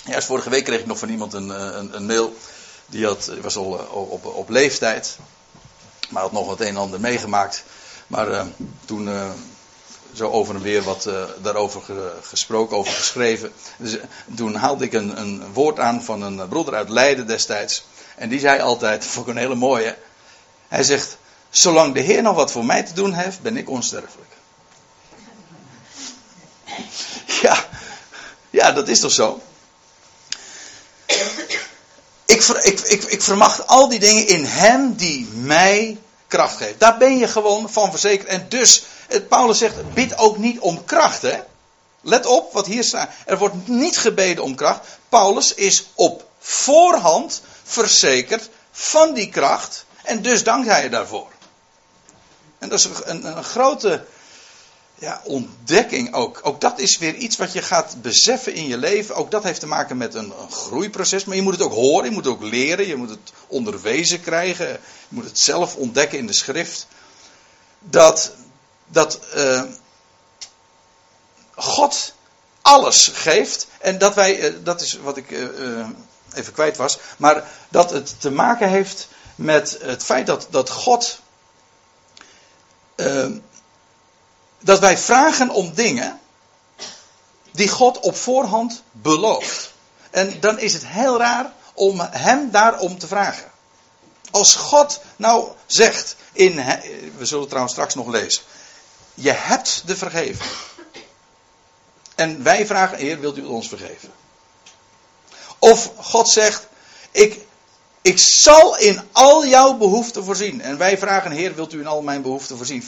[0.06, 2.38] Ja, vorige week kreeg ik nog van iemand een, eh, een, een mail.
[2.86, 5.18] Die had, was al eh, op, op leeftijd.
[6.10, 7.64] Maar had nog het een en ander meegemaakt.
[8.10, 8.41] Maar uh,
[8.86, 9.30] toen uh,
[10.13, 11.82] zo over en weer wat uh, daarover
[12.22, 13.52] gesproken, over geschreven.
[13.78, 13.98] Dus,
[14.36, 17.86] toen haalde ik een, een, woord aan van een broeder uit Leiden destijds.
[18.15, 19.98] En die zei altijd, vond ik een hele mooie.
[20.67, 21.17] Hij zegt,
[21.50, 24.32] zolang de Heer nog wat voor mij te doen heeft, ben ik onsterfelijk.
[27.41, 27.65] Ja,
[28.50, 29.41] ja dat is toch zo?
[32.26, 35.98] Ik, ik, ik, ik vermacht al die dingen in Hem die mij
[36.30, 36.80] kracht geeft.
[36.80, 38.28] Daar ben je gewoon van verzekerd.
[38.28, 38.84] En dus,
[39.30, 41.22] Paulus zegt, bid ook niet om kracht.
[41.22, 41.39] Hè?
[42.02, 43.10] Let op wat hier staat.
[43.26, 44.80] Er wordt niet gebeden om kracht.
[45.10, 49.86] Paulus is op voorhand verzekerd van die kracht.
[50.04, 51.28] En dus dankt hij je daarvoor.
[52.60, 54.06] En dat is een, een grote
[55.00, 56.40] ja, ontdekking ook.
[56.44, 59.16] Ook dat is weer iets wat je gaat beseffen in je leven.
[59.16, 61.26] Ook dat heeft te maken met een, een, groeiproces.
[61.26, 64.22] Maar je moet het ook horen, je moet het ook leren, je moet het onderwezen
[64.22, 64.68] krijgen.
[64.68, 66.88] Je moet het zelf ontdekken in de schrift.
[67.80, 68.32] Dat,
[68.88, 69.64] dat uh,
[71.56, 72.14] God
[72.62, 73.68] alles geeft.
[73.80, 75.88] En dat wij, uh, dat is wat ik uh,
[76.34, 76.98] even kwijt was.
[77.18, 81.20] Maar dat het te maken heeft met het feit dat, dat God
[84.60, 86.19] dat wij vragen om dingen
[87.52, 89.74] die God op voorhand belooft.
[90.10, 93.52] En dan is het heel raar om hem daarom te vragen.
[94.32, 96.56] Als God nou zegt in,
[97.17, 98.43] we zullen het trouwens straks nog lezen,
[99.13, 100.45] je hebt de vergeven.
[102.15, 104.12] En wij vragen, Heer, wilt u ons vergeven?
[105.60, 106.67] Of God zegt,
[107.12, 107.45] ik,
[108.02, 110.62] ik zal in al jouw behoeften voorzien.
[110.62, 112.84] En wij vragen, Heer, wilt u in al mijn behoeften voorzien?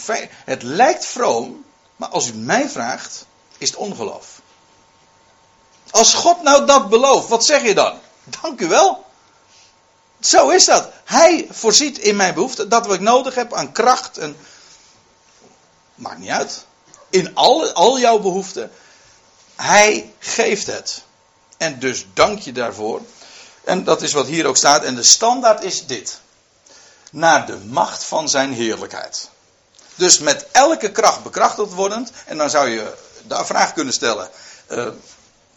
[0.46, 3.26] Het lijkt vroom, maar als u mij vraagt,
[3.58, 4.42] is het ongeloof.
[5.92, 8.00] Als God nou dat belooft, wat zeg je dan?
[8.42, 9.06] Dank u wel.
[10.20, 10.90] Zo is dat.
[11.06, 14.38] Hij voorziet in mijn behoefte dat wat ik nodig heb aan kracht en.
[15.96, 16.66] Maakt niet uit.
[17.10, 18.72] In al, al jouw behoeften.
[19.56, 21.04] Hij geeft het.
[21.58, 23.02] En dus dank je daarvoor.
[23.64, 24.84] En dat is wat hier ook staat.
[24.84, 26.20] En de standaard is dit:
[27.12, 29.30] naar de macht van zijn heerlijkheid.
[29.96, 32.12] Dus met elke kracht bekrachtigd wordend.
[32.26, 32.94] En dan zou je
[33.28, 34.30] de vraag kunnen stellen:
[34.70, 34.88] uh,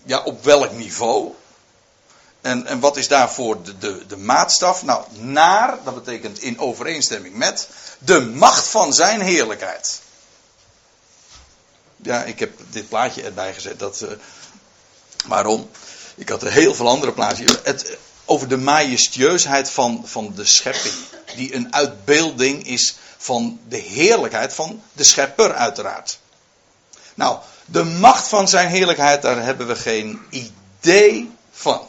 [0.03, 1.35] ja, op welk niveau?
[2.41, 4.83] En, en wat is daarvoor de, de, de maatstaf?
[4.83, 10.01] Nou, naar, dat betekent in overeenstemming met, de macht van zijn heerlijkheid.
[11.97, 13.79] Ja, ik heb dit plaatje erbij gezet.
[13.79, 14.11] Dat, uh,
[15.27, 15.71] waarom?
[16.15, 17.57] Ik had er heel veel andere plaatjes.
[17.63, 20.95] Het, over de majestueusheid van, van de schepping.
[21.37, 26.19] Die een uitbeelding is van de heerlijkheid van de schepper, uiteraard.
[27.15, 31.89] Nou, de macht van zijn heerlijkheid, daar hebben we geen idee van.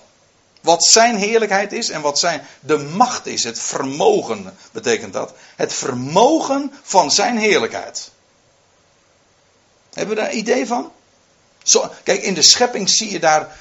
[0.61, 5.33] Wat zijn heerlijkheid is en wat zijn de macht is, het vermogen betekent dat.
[5.55, 8.11] Het vermogen van zijn heerlijkheid.
[9.93, 10.91] Hebben we daar idee van?
[11.63, 13.57] Zo, kijk, in de schepping zie je daar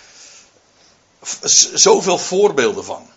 [1.75, 3.09] zoveel voorbeelden van.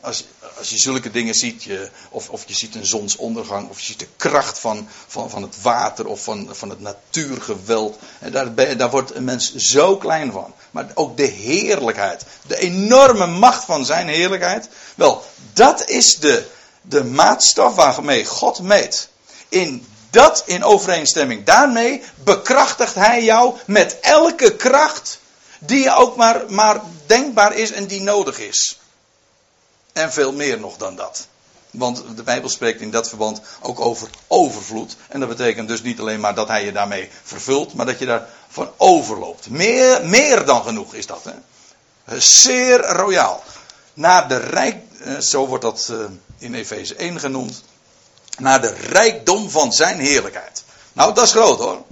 [0.00, 0.24] Als,
[0.58, 3.98] als je zulke dingen ziet, je, of, of je ziet een zonsondergang, of je ziet
[3.98, 7.98] de kracht van, van, van het water of van, van het natuurgeweld.
[8.30, 10.54] Daar, daar wordt een mens zo klein van.
[10.70, 14.68] Maar ook de heerlijkheid, de enorme macht van zijn heerlijkheid.
[14.94, 16.46] Wel, dat is de,
[16.82, 19.08] de maatstaf waarmee God meet.
[19.48, 25.18] In dat, in overeenstemming daarmee, bekrachtigt hij jou met elke kracht
[25.60, 28.78] die ook maar, maar denkbaar is en die nodig is.
[29.92, 31.26] En veel meer nog dan dat.
[31.70, 34.96] Want de Bijbel spreekt in dat verband ook over overvloed.
[35.08, 38.06] En dat betekent dus niet alleen maar dat hij je daarmee vervult, maar dat je
[38.06, 39.50] daar van overloopt.
[39.50, 41.24] Meer, meer dan genoeg is dat.
[41.24, 42.18] Hè?
[42.18, 43.42] Zeer royaal.
[43.94, 46.04] Naar de rijk, eh, zo wordt dat eh,
[46.38, 47.62] in Efeze 1 genoemd.
[48.38, 50.64] Naar de rijkdom van zijn heerlijkheid.
[50.92, 51.82] Nou, dat is groot hoor.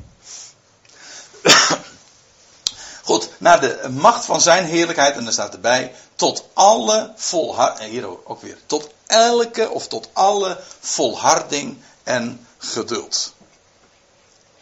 [3.43, 8.41] Naar de macht van zijn heerlijkheid, en dan staat erbij, tot alle volharding, hier ook
[8.41, 13.35] weer, tot elke of tot alle volharding en geduld.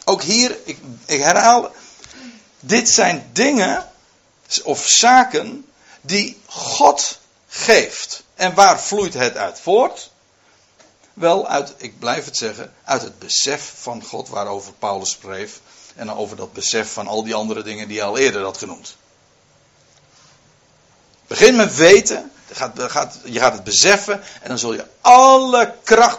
[0.05, 1.71] Ook hier, ik, ik herhaal,
[2.61, 3.89] dit zijn dingen
[4.65, 5.67] of zaken
[6.01, 8.23] die God geeft.
[8.35, 10.11] En waar vloeit het uit voort?
[11.15, 15.61] Wel uit, ik blijf het zeggen, uit het besef van God waarover Paulus schreef.
[15.95, 18.97] En over dat besef van al die andere dingen die hij al eerder had genoemd.
[21.27, 22.33] Begin met weten.
[22.53, 24.23] Gaat, gaat, je gaat het beseffen.
[24.43, 26.19] En dan zul je alle kracht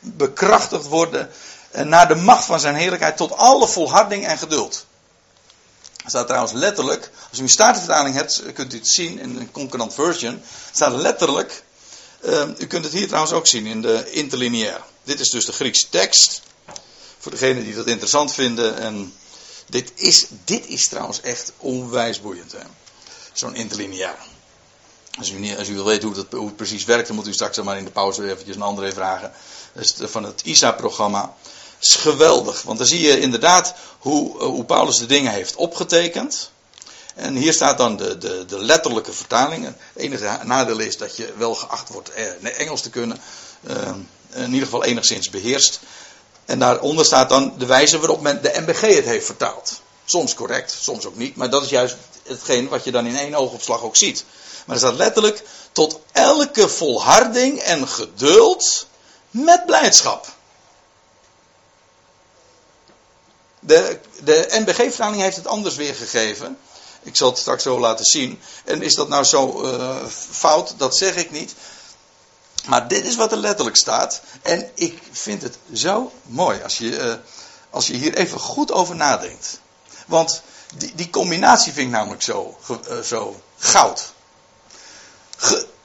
[0.00, 1.30] bekrachtigd worden.
[1.70, 3.16] En naar de macht van zijn heerlijkheid.
[3.16, 4.86] Tot alle volharding en geduld.
[6.04, 7.10] Er staat trouwens letterlijk.
[7.30, 8.42] Als u een statenvertaling hebt.
[8.54, 10.42] Kunt u het zien in een concurrent version.
[10.72, 11.62] staat letterlijk.
[12.24, 14.80] Uh, u kunt het hier trouwens ook zien in de interlineair.
[15.04, 16.42] Dit is dus de Griekse tekst.
[17.22, 18.78] Voor degenen die dat interessant vinden.
[18.78, 19.14] En
[19.66, 22.54] dit is, dit is trouwens echt onwijs boeiend.
[23.32, 24.16] Zo'n interlineair.
[25.18, 27.32] Als u, als u wil weten hoe, dat, hoe het precies werkt, dan moet u
[27.32, 29.32] straks maar in de pauze eventjes een andere vragen.
[29.72, 31.34] Dat is van het ISA-programma.
[31.80, 36.50] is geweldig, want dan zie je inderdaad hoe, eh, hoe Paulus de dingen heeft opgetekend.
[37.14, 39.64] En hier staat dan de, de, de letterlijke vertaling.
[39.64, 43.20] Het enige nadeel is dat je wel geacht wordt eh, Engels te kunnen.
[43.60, 43.94] Uh,
[44.34, 45.80] in ieder geval enigszins beheerst.
[46.44, 49.80] En daaronder staat dan de wijze waarop men de MBG het heeft vertaald.
[50.04, 51.36] Soms correct, soms ook niet.
[51.36, 54.24] Maar dat is juist hetgeen wat je dan in één oogopslag ook ziet.
[54.66, 58.86] Maar er staat letterlijk tot elke volharding en geduld
[59.30, 60.26] met blijdschap.
[63.60, 66.58] De, de NBG-vertaling heeft het anders weergegeven.
[67.02, 68.40] Ik zal het straks zo laten zien.
[68.64, 70.74] En is dat nou zo uh, fout?
[70.76, 71.54] Dat zeg ik niet.
[72.66, 74.20] Maar dit is wat er letterlijk staat.
[74.42, 77.14] En ik vind het zo mooi als je, uh,
[77.70, 79.60] als je hier even goed over nadenkt.
[80.06, 80.42] Want
[80.74, 84.12] die, die combinatie vind ik namelijk zo, uh, zo goud.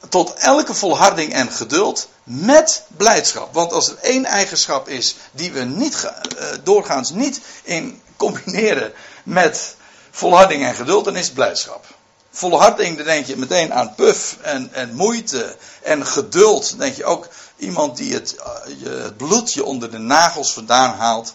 [0.09, 3.53] Tot elke volharding en geduld met blijdschap.
[3.53, 9.75] Want als er één eigenschap is die we niet, uh, doorgaans niet in combineren met
[10.11, 11.96] volharding en geduld, dan is het blijdschap
[12.37, 16.69] volharding, dan denk je meteen aan puf en, en moeite en geduld.
[16.69, 20.97] Dan denk je ook iemand die het, uh, je, het bloedje onder de nagels vandaan
[20.97, 21.33] haalt.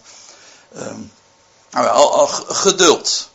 [0.77, 1.11] Um,
[1.71, 3.29] nou, al, geduld.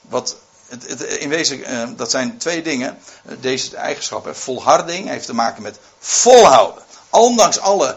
[0.00, 0.36] Wat,
[0.68, 2.98] het, in wezen, uh, dat zijn twee dingen.
[3.26, 4.36] Uh, deze eigenschappen.
[4.36, 6.82] Volharding heeft te maken met volhouden.
[7.10, 7.96] Ondanks alle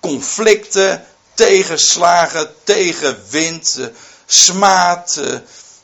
[0.00, 3.80] conflicten, tegenslagen, tegenwind,
[4.26, 5.20] smaad.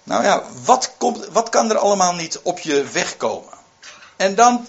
[0.02, 3.52] Nou ja, wat, komt, wat kan er allemaal niet op je weg komen?
[4.16, 4.66] En dan,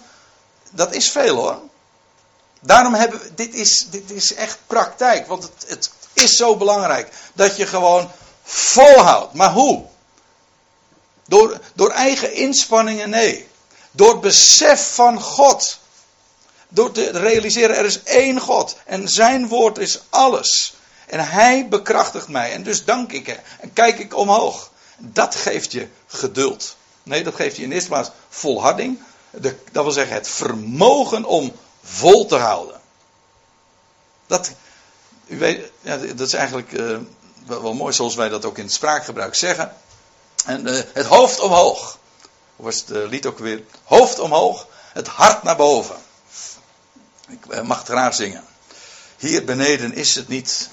[0.71, 1.59] dat is veel hoor.
[2.59, 7.13] Daarom hebben we, dit is, dit is echt praktijk, want het, het is zo belangrijk
[7.33, 8.11] dat je gewoon
[8.43, 9.33] volhoudt.
[9.33, 9.85] Maar hoe?
[11.27, 13.09] Door, door eigen inspanningen?
[13.09, 13.47] Nee.
[13.91, 15.79] Door besef van God.
[16.67, 18.77] Door te realiseren, er is één God.
[18.85, 20.73] En zijn woord is alles.
[21.07, 22.53] En hij bekrachtigt mij.
[22.53, 23.39] En dus dank ik hem.
[23.59, 24.71] En kijk ik omhoog.
[25.05, 26.75] Dat geeft je geduld.
[27.03, 28.99] Nee, dat geeft je in eerste plaats volharding.
[29.71, 32.81] Dat wil zeggen het vermogen om vol te houden.
[34.27, 34.51] Dat,
[35.25, 36.97] u weet, ja, dat is eigenlijk uh,
[37.45, 39.75] wel, mooi zoals wij dat ook in het spraakgebruik zeggen.
[40.45, 41.97] En uh, het hoofd omhoog.
[42.55, 43.63] Hoe was het uh, lied ook weer?
[43.83, 45.95] Hoofd omhoog, het hart naar boven.
[47.27, 48.43] Ik mag het graag zingen.
[49.17, 50.69] Hier beneden is het niet.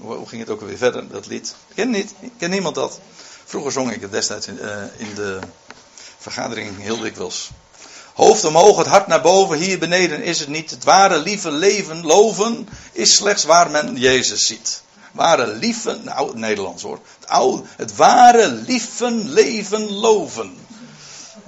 [0.00, 1.54] Hoe ging het ook weer verder, dat lied?
[1.74, 2.14] Ken niet?
[2.38, 3.00] Ken niemand dat?
[3.44, 4.58] Vroeger zong ik het destijds in,
[4.96, 5.38] in de
[6.18, 7.50] vergadering heel dikwijls.
[8.14, 9.58] Hoofd omhoog, het hart naar boven.
[9.58, 10.70] Hier beneden is het niet.
[10.70, 14.82] Het ware lieve leven, loven, is slechts waar men Jezus ziet.
[15.12, 16.98] Ware lieve, nou Nederlands hoor.
[17.18, 20.58] Het, oude, het ware lieve leven, loven.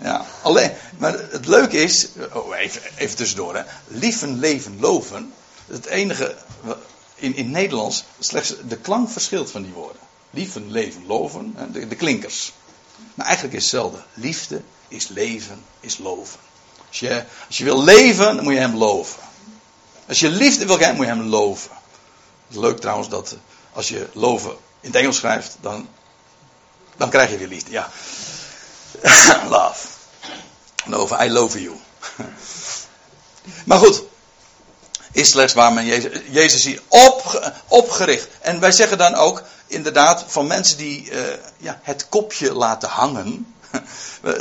[0.02, 3.62] Ja, alleen, maar het leuke is, oh, even, even tussendoor hè.
[3.86, 5.32] Lieven, leven, loven.
[5.66, 6.34] Het enige,
[7.22, 10.00] in, in Nederlands, slechts de klank verschilt van die woorden.
[10.30, 12.52] Lieven, leven, loven, de, de klinkers.
[13.14, 14.02] Maar eigenlijk is hetzelfde.
[14.14, 16.40] Liefde is leven, is loven.
[16.88, 19.22] Als je, als je wil leven, dan moet je hem loven.
[20.08, 21.70] Als je liefde wil krijgen, moet je hem loven.
[22.46, 23.36] Het is leuk trouwens dat
[23.72, 25.88] als je loven in het Engels schrijft, dan,
[26.96, 27.70] dan krijg je weer liefde.
[27.70, 27.90] Ja.
[29.48, 29.86] Love.
[30.84, 31.76] Love, I love you.
[33.66, 34.02] maar goed.
[35.12, 38.28] Is slechts waar men Jezus, Jezus hier op, opgericht.
[38.40, 41.20] En wij zeggen dan ook, inderdaad, van mensen die uh,
[41.56, 43.54] ja, het kopje laten hangen.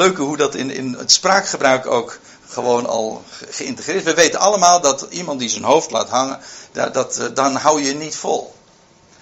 [0.00, 2.18] Leuk hoe dat in, in het spraakgebruik ook
[2.52, 4.04] gewoon al geïntegreerd is.
[4.04, 6.40] We weten allemaal dat iemand die zijn hoofd laat hangen,
[6.72, 8.54] dat, dat, eh, dan hou je niet vol.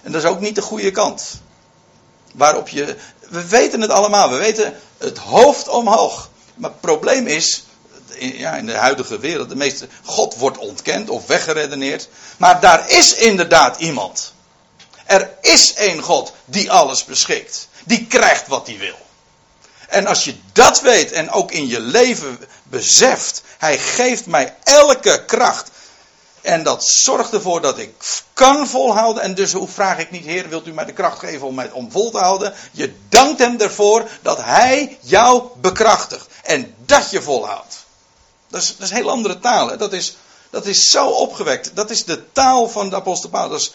[0.03, 1.41] En dat is ook niet de goede kant.
[2.35, 2.97] Waarop je.
[3.29, 6.29] We weten het allemaal, we weten het hoofd omhoog.
[6.55, 7.65] Maar het probleem is,
[8.15, 9.89] in, ja, in de huidige wereld, de meeste.
[10.05, 12.09] God wordt ontkend of weggeredeneerd.
[12.37, 14.33] Maar daar is inderdaad iemand.
[15.05, 17.69] Er is één God die alles beschikt.
[17.85, 18.97] Die krijgt wat hij wil.
[19.89, 25.25] En als je dat weet en ook in je leven beseft, hij geeft mij elke
[25.25, 25.71] kracht.
[26.41, 27.95] En dat zorgt ervoor dat ik
[28.33, 29.23] kan volhouden.
[29.23, 31.91] En dus hoe vraag ik niet, Heer, wilt u mij de kracht geven om, om
[31.91, 32.55] vol te houden?
[32.73, 36.27] Je dankt hem ervoor dat hij jou bekrachtigt.
[36.43, 37.80] En dat je volhoudt.
[38.51, 39.69] Dat is, dat is heel andere taal.
[39.69, 39.77] Hè?
[39.77, 40.17] Dat, is,
[40.51, 41.71] dat is zo opgewekt.
[41.75, 43.73] Dat is de taal van de apostel Paulus.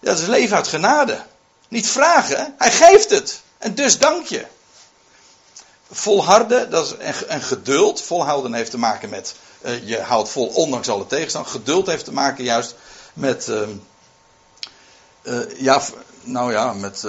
[0.00, 1.22] Dat is, dat leven uit genade.
[1.68, 3.40] Niet vragen, hij geeft het.
[3.58, 4.46] En dus dank je.
[5.90, 6.94] Volharden, dat is
[7.26, 8.02] een, geduld.
[8.02, 11.46] Volhouden heeft te maken met uh, je houdt vol ondanks alle tegenstand.
[11.46, 12.74] Geduld heeft te maken juist
[13.12, 13.68] met, uh,
[15.22, 15.82] uh, ja,
[16.22, 17.02] nou ja, met,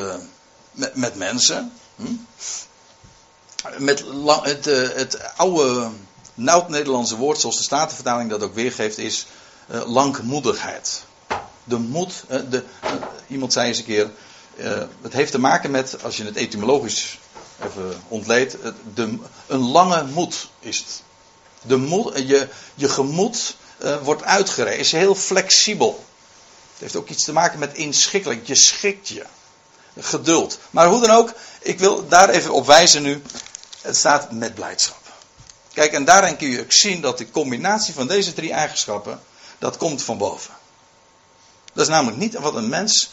[0.72, 1.74] met, met, mensen.
[1.96, 2.14] Hm?
[3.78, 4.04] Met
[4.44, 4.66] het,
[4.96, 5.90] het oude
[6.40, 9.26] Noud-Nederlandse woord, zoals de Statenvertaling dat ook weergeeft, is
[9.86, 11.04] langmoedigheid.
[11.64, 12.64] De moed, de,
[13.28, 14.10] iemand zei eens een keer,
[15.02, 17.20] het heeft te maken met, als je het etymologisch
[17.64, 18.58] even ontleed.
[18.94, 21.02] De, een lange moed is het.
[21.62, 23.56] De moed, je, je gemoed
[24.04, 26.06] wordt uitgereden, is heel flexibel.
[26.72, 28.48] Het heeft ook iets te maken met inschikkelijk.
[28.48, 29.26] Je schikt je.
[30.00, 30.60] Geduld.
[30.70, 33.22] Maar hoe dan ook, ik wil daar even op wijzen nu.
[33.82, 35.09] Het staat met blijdschap.
[35.74, 39.22] Kijk, en daarin kun je ook zien dat de combinatie van deze drie eigenschappen,
[39.58, 40.54] dat komt van boven.
[41.74, 43.10] Dat is namelijk niet wat een mens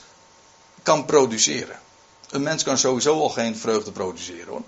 [0.83, 1.79] kan produceren.
[2.31, 4.63] Een mens kan sowieso al geen vreugde produceren hoor.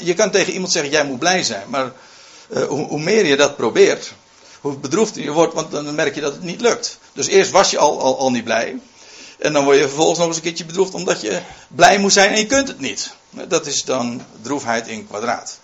[0.00, 1.70] Je kan tegen iemand zeggen, jij moet blij zijn.
[1.70, 1.92] Maar
[2.48, 4.12] uh, hoe, hoe, meer je dat probeert,
[4.60, 6.98] hoe bedroefd je wordt, want dan merk je dat het niet lukt.
[7.12, 8.80] Dus eerst was je al, al, al niet blij.
[9.38, 12.32] En dan word je vervolgens nog eens een keertje bedroefd omdat je blij moet zijn
[12.32, 13.14] en je kunt het niet.
[13.32, 15.58] Dat is dan droefheid in kwadraat.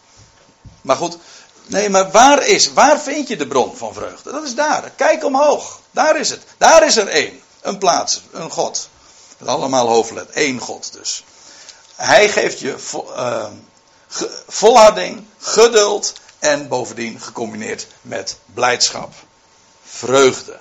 [0.83, 1.19] Maar goed,
[1.67, 4.33] nee, maar waar is, waar vind je de bron van vreugde?
[4.33, 4.91] Dat is daar.
[4.97, 5.81] Kijk omhoog.
[5.91, 6.43] Daar is het.
[6.59, 7.41] Daar is er één.
[7.61, 8.89] Een plaats, een God.
[9.39, 11.25] Met allemaal hoofdlet, één God dus.
[11.97, 12.77] Hij geeft je
[13.17, 13.47] uh,
[14.49, 19.13] volharding, geduld en bovendien gecombineerd met blijdschap,
[19.85, 20.59] vreugde.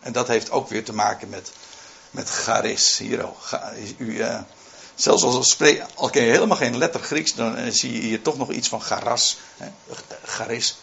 [0.00, 1.50] En dat heeft ook weer te maken met,
[2.10, 2.98] met charis.
[2.98, 3.36] Hier, oh,
[3.98, 4.38] u, uh,
[4.96, 8.22] zelfs als spreek, al ken je helemaal geen letter Grieks, dan uh, zie je hier
[8.22, 9.38] toch nog iets van charas.
[9.56, 9.68] Hè?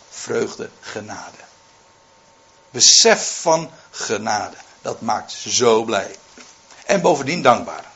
[0.09, 1.38] Vreugde, genade.
[2.72, 4.55] Besef van genade.
[4.82, 6.16] Dat maakt zo blij.
[6.86, 7.91] En bovendien dankbaar.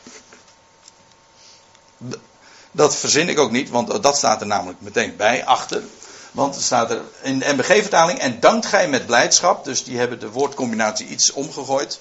[2.71, 5.83] Dat verzin ik ook niet, want dat staat er namelijk meteen bij, achter.
[6.31, 9.65] Want er staat er in de MBG-vertaling, en dankt gij met blijdschap.
[9.65, 11.99] Dus die hebben de woordcombinatie iets omgegooid.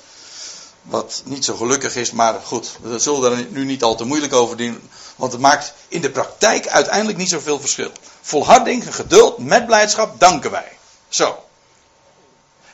[0.87, 4.33] Wat niet zo gelukkig is, maar goed, we zullen er nu niet al te moeilijk
[4.33, 4.91] over doen.
[5.17, 7.91] Want het maakt in de praktijk uiteindelijk niet zoveel verschil.
[8.21, 10.79] Volharding, geduld, met blijdschap, danken wij.
[11.09, 11.45] Zo.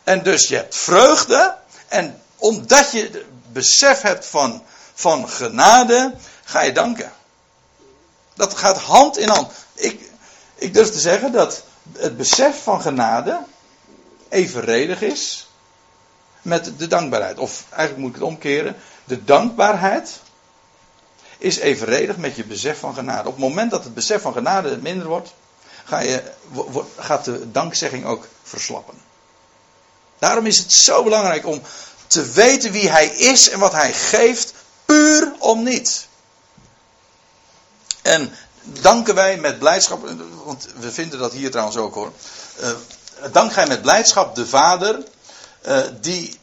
[0.04, 1.56] En dus je hebt vreugde.
[1.88, 4.62] En omdat je besef hebt van,
[4.94, 7.12] van genade, ga je danken.
[8.34, 9.52] Dat gaat hand in hand.
[9.74, 10.10] Ik,
[10.54, 13.40] ik durf te zeggen dat het besef van genade
[14.28, 15.46] evenredig is
[16.42, 17.38] met de dankbaarheid.
[17.38, 18.76] Of eigenlijk moet ik het omkeren.
[19.04, 20.20] De dankbaarheid
[21.38, 23.28] is evenredig met je besef van genade.
[23.28, 25.32] Op het moment dat het besef van genade minder wordt,
[25.84, 26.22] ga je,
[26.98, 28.94] gaat de dankzegging ook verslappen.
[30.18, 31.62] Daarom is het zo belangrijk om
[32.06, 36.06] te weten wie hij is en wat hij geeft, puur om niet.
[38.02, 38.32] En
[38.62, 40.08] danken wij met blijdschap,
[40.44, 42.12] want we vinden dat hier trouwens ook hoor.
[42.60, 42.70] Uh,
[43.32, 45.04] dank gij met blijdschap de Vader,
[45.66, 46.38] uh, die,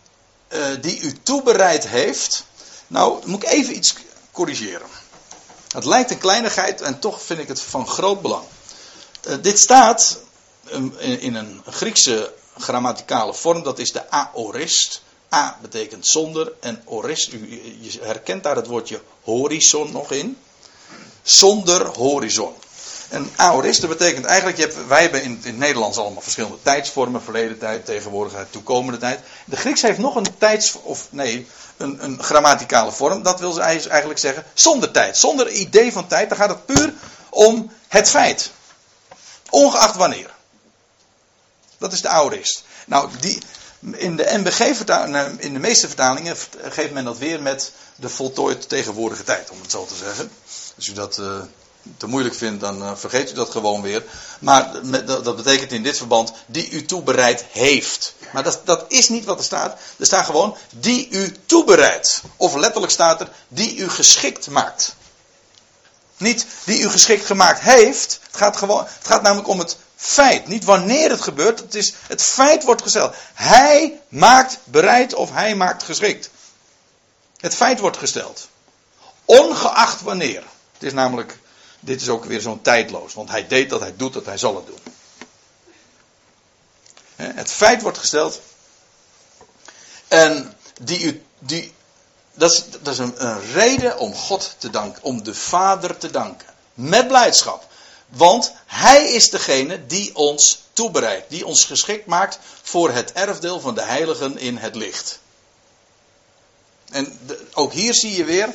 [0.50, 2.44] uh, die u toebereid heeft.
[2.88, 3.96] Nou, moet ik even iets
[4.32, 4.88] corrigeren.
[5.68, 8.46] Het lijkt een kleinigheid en toch vind ik het van groot belang.
[9.42, 10.20] dit staat
[10.66, 15.02] in, in een Griekse grammaticale vorm, dat is de aorist.
[15.34, 20.38] A betekent zonder en orist, u, je herkent daar het woordje horizon nog in
[21.24, 22.54] zonder horizon.
[23.10, 26.58] En aorist, dat betekent eigenlijk, je hebt, wij hebben in, in het Nederlands allemaal verschillende
[26.62, 29.20] tijdsvormen, verleden tijd, tegenwoordigheid, toekomende tijd.
[29.46, 31.48] De Grieks heeft nog een tijds, of nee,
[31.78, 33.24] een, een grammaticale vorm.
[33.24, 36.30] Dat wil ze eigenlijk zeggen, zonder tijd, zonder idee van tijd.
[36.30, 36.94] Dan gaat het puur
[37.30, 38.52] om het feit.
[39.50, 40.30] Ongeacht wanneer.
[41.78, 42.64] Dat is de aorist.
[42.86, 43.42] Nou, die,
[43.80, 44.60] in de NBG,
[45.38, 49.72] in de meeste vertalingen geeft men dat weer met de voltooid tegenwoordige tijd, om het
[49.72, 50.32] zo te zeggen.
[50.76, 51.42] Als u dat uh,
[51.98, 54.04] te moeilijk vindt, dan uh, vergeet u dat gewoon weer.
[54.40, 54.72] Maar
[55.06, 58.14] dat, dat, betekent in dit verband die u toebereid heeft.
[58.34, 59.80] Maar dat, dat is niet wat er staat.
[59.98, 62.22] Er staat gewoon die u toebereidt.
[62.38, 64.96] Of letterlijk staat er die u geschikt maakt.
[66.18, 68.20] Niet die u geschikt gemaakt heeft.
[68.28, 70.48] Het gaat, gewoon, het gaat namelijk om het feit.
[70.48, 71.60] Niet wanneer het gebeurt.
[71.60, 73.16] Het, is, het feit wordt gesteld.
[73.34, 76.30] Hij maakt bereid of hij maakt geschikt.
[77.38, 78.48] Het feit wordt gesteld.
[79.26, 80.44] Ongeacht wanneer.
[80.74, 81.40] Het is namelijk,
[81.80, 83.14] dit is ook weer zo'n tijdloos.
[83.14, 84.80] Want hij deed dat, hij doet dat, hij zal het doen.
[87.16, 88.42] Het feit wordt gesteld.
[90.08, 91.74] En die, die,
[92.34, 96.48] dat is, een, reden om God te danken, om de Vader te danken.
[96.74, 97.68] Met blijdschap.
[98.08, 103.76] Want Hij is degene die ons toebereidt, die ons geschikt maakt voor het erfdeel van
[103.76, 105.20] de heiligen in het licht.
[106.92, 107.20] En
[107.54, 108.54] ook hier zie je weer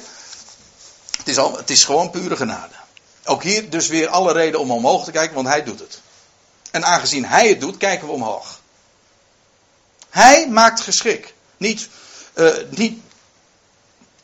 [1.25, 2.75] het is, al, het is gewoon pure genade.
[3.25, 6.01] Ook hier dus weer alle reden om omhoog te kijken, want hij doet het.
[6.71, 8.61] En aangezien hij het doet, kijken we omhoog.
[10.11, 11.35] Hij maakt geschik.
[11.57, 11.89] Niet,
[12.35, 13.03] uh, niet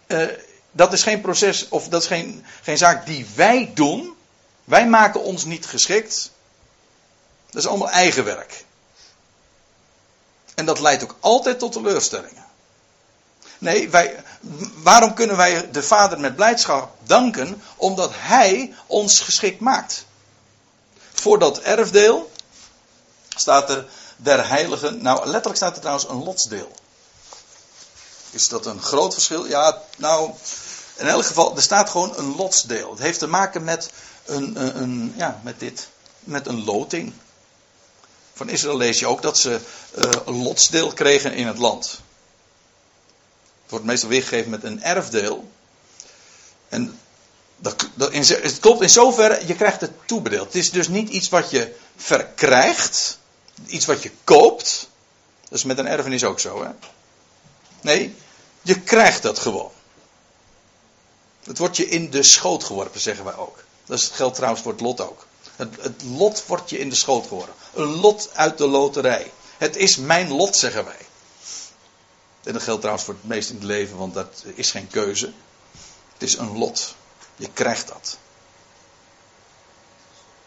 [0.07, 0.29] uh,
[0.73, 4.17] dat is geen proces, of dat is geen, geen zaak die wij doen.
[4.65, 6.31] Wij maken ons niet geschikt.
[7.51, 8.65] Dat is allemaal eigen werk.
[10.55, 12.45] En dat leidt ook altijd tot teleurstellingen.
[13.59, 14.25] Nee, wij,
[14.83, 17.63] waarom kunnen wij de Vader met blijdschap danken?
[17.77, 20.05] Omdat Hij ons geschikt maakt.
[21.13, 22.31] Voor dat erfdeel
[23.29, 23.87] staat er
[24.17, 25.03] der heiligen.
[25.03, 26.73] Nou, letterlijk staat er trouwens een lotsdeel.
[28.31, 29.47] Is dat een groot verschil?
[29.47, 30.31] Ja, nou,
[30.97, 32.91] in elk geval, er staat gewoon een lotsdeel.
[32.91, 33.91] Het heeft te maken met
[34.25, 35.89] een, een, ja, met dit,
[36.21, 37.13] met een loting.
[38.35, 39.61] Van Israël lees je ook dat ze
[39.99, 42.01] uh, een lotsdeel kregen in het land.
[43.71, 45.51] Wordt meestal weergegeven met een erfdeel.
[46.69, 46.99] En
[47.57, 50.47] dat, dat in, het klopt in zoverre, je krijgt het toebedeeld.
[50.47, 53.19] Het is dus niet iets wat je verkrijgt,
[53.67, 54.89] iets wat je koopt.
[55.49, 56.71] Dat is met een erfenis ook zo, hè?
[57.81, 58.15] Nee,
[58.63, 59.71] je krijgt dat gewoon.
[61.45, 63.65] Het wordt je in de schoot geworpen, zeggen wij ook.
[63.85, 65.27] Dat geldt trouwens voor het lot ook.
[65.57, 67.55] Het, het lot wordt je in de schoot geworpen.
[67.75, 69.33] Een lot uit de loterij.
[69.59, 71.07] Het is mijn lot, zeggen wij.
[72.43, 75.33] En dat geldt trouwens voor het meest in het leven, want dat is geen keuze.
[76.13, 76.95] Het is een lot.
[77.37, 78.19] Je krijgt dat.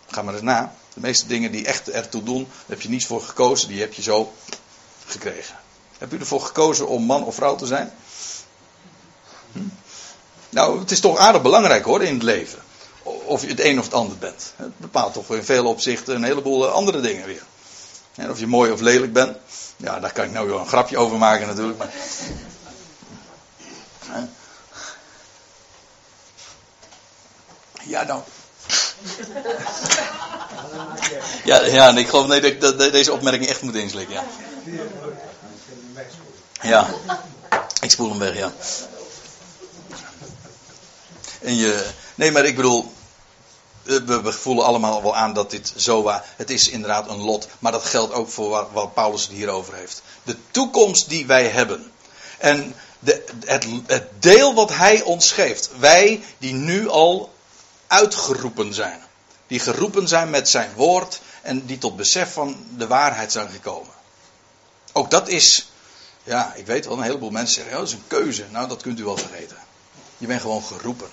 [0.07, 0.75] Ga maar eens na.
[0.93, 3.93] De meeste dingen die echt ertoe doen, daar heb je niets voor gekozen, die heb
[3.93, 4.33] je zo
[5.05, 5.55] gekregen.
[5.97, 7.93] Heb u ervoor gekozen om man of vrouw te zijn?
[9.51, 9.59] Hm?
[10.49, 12.59] Nou, het is toch aardig belangrijk hoor in het leven.
[13.03, 14.53] Of je het een of het ander bent.
[14.55, 17.43] Het bepaalt toch in veel opzichten een heleboel andere dingen weer.
[18.29, 19.37] Of je mooi of lelijk bent.
[19.83, 21.77] Ja, daar kan ik nou wel een grapje over maken natuurlijk.
[21.77, 21.89] Maar...
[27.81, 28.21] Ja, nou.
[31.43, 34.13] Ja, ja ik geloof nee, dat ik deze opmerking echt moet inslikken.
[34.13, 34.23] Ja.
[36.61, 36.87] ja,
[37.81, 38.51] ik spoel hem weg, ja.
[41.41, 42.93] En je, nee, maar ik bedoel,
[43.83, 46.25] we, we, voelen allemaal wel aan dat dit zo waar.
[46.35, 50.01] Het is inderdaad een lot, maar dat geldt ook voor wat, Paulus het hierover heeft.
[50.23, 51.91] De toekomst die wij hebben.
[52.37, 55.69] En de, het, het deel wat hij ons geeft.
[55.79, 57.33] Wij die nu al
[57.87, 59.01] uitgeroepen zijn.
[59.47, 63.93] Die geroepen zijn met zijn woord en die tot besef van de waarheid zijn gekomen.
[64.91, 65.67] Ook dat is,
[66.23, 68.45] ja, ik weet wel, een heleboel mensen zeggen, oh, dat is een keuze.
[68.49, 69.57] Nou, dat kunt u wel vergeten.
[70.17, 71.09] Je bent gewoon geroepen.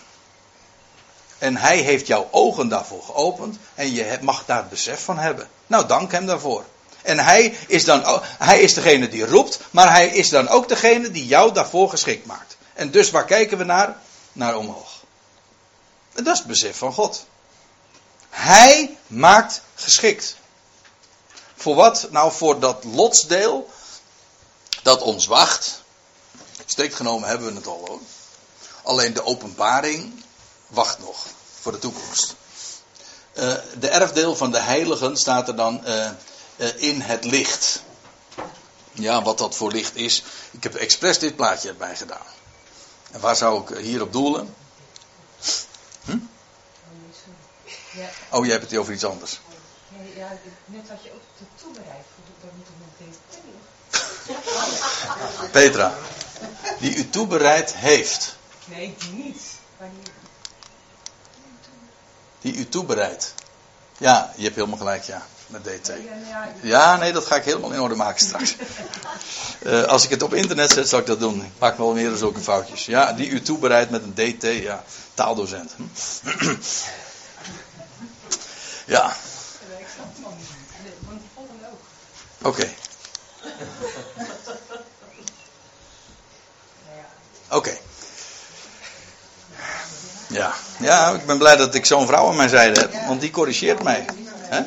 [1.41, 5.49] En hij heeft jouw ogen daarvoor geopend en je mag daar besef van hebben.
[5.67, 6.65] Nou, dank hem daarvoor.
[7.03, 11.11] En hij is dan hij is degene die roept, maar hij is dan ook degene
[11.11, 12.57] die jou daarvoor geschikt maakt.
[12.75, 13.97] En dus waar kijken we naar?
[14.33, 15.01] Naar omhoog.
[16.13, 17.27] En dat is het besef van God.
[18.31, 20.37] Hij maakt geschikt.
[21.57, 22.09] Voor wat?
[22.11, 23.71] Nou, voor dat lotsdeel
[24.83, 25.83] dat ons wacht.
[26.67, 28.01] Strikt genomen hebben we het al hoor.
[28.83, 30.23] Alleen de openbaring
[30.71, 31.27] wacht nog
[31.61, 32.35] voor de toekomst.
[33.35, 36.11] Uh, de erfdeel van de heiligen staat er dan uh,
[36.57, 37.83] uh, in het licht.
[38.93, 40.23] Ja, wat dat voor licht is.
[40.51, 42.27] Ik heb expres dit plaatje erbij gedaan.
[43.11, 44.55] En waar zou ik hierop doelen?
[46.05, 46.19] Hm?
[48.31, 49.41] Oh, jij hebt het over iets anders.
[50.17, 52.05] Ja, net had je ook de toebereid.
[52.41, 52.91] Daar moet ik nog
[55.51, 55.95] Petra,
[56.79, 58.37] die u toebereid heeft.
[58.65, 59.43] Nee, die niet.
[59.79, 59.89] Die
[62.43, 63.35] u toebereidt.
[63.99, 65.27] Ja, je hebt helemaal gelijk, ja.
[65.47, 65.93] Met DT.
[66.63, 68.57] Ja, nee, dat ga ik helemaal in orde maken straks.
[69.63, 71.45] uh, als ik het op internet zet, zal ik dat doen.
[71.45, 72.87] Ik maak wel meer zulke foutjes.
[72.87, 74.85] Ja, die u toebereidt met een DT, ja.
[75.15, 75.73] Taaldocent.
[78.87, 79.17] ja.
[82.43, 82.49] Oké.
[82.49, 82.75] Okay.
[87.49, 87.57] Oké.
[87.57, 87.81] Okay.
[90.81, 91.11] Ja.
[91.11, 94.05] ik ben blij dat ik zo'n vrouw aan mijn zijde heb, want die corrigeert mij.
[94.49, 94.61] He?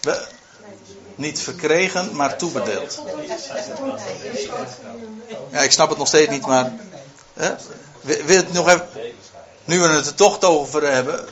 [0.00, 0.26] We,
[1.14, 3.02] niet verkregen, maar toebedeeld.
[5.50, 6.72] Ja, ik snap het nog steeds niet, maar.
[7.34, 7.54] Hè?
[8.00, 8.88] Wil het nog even.
[9.64, 11.28] Nu we het er toch over hebben.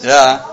[0.00, 0.46] Ja.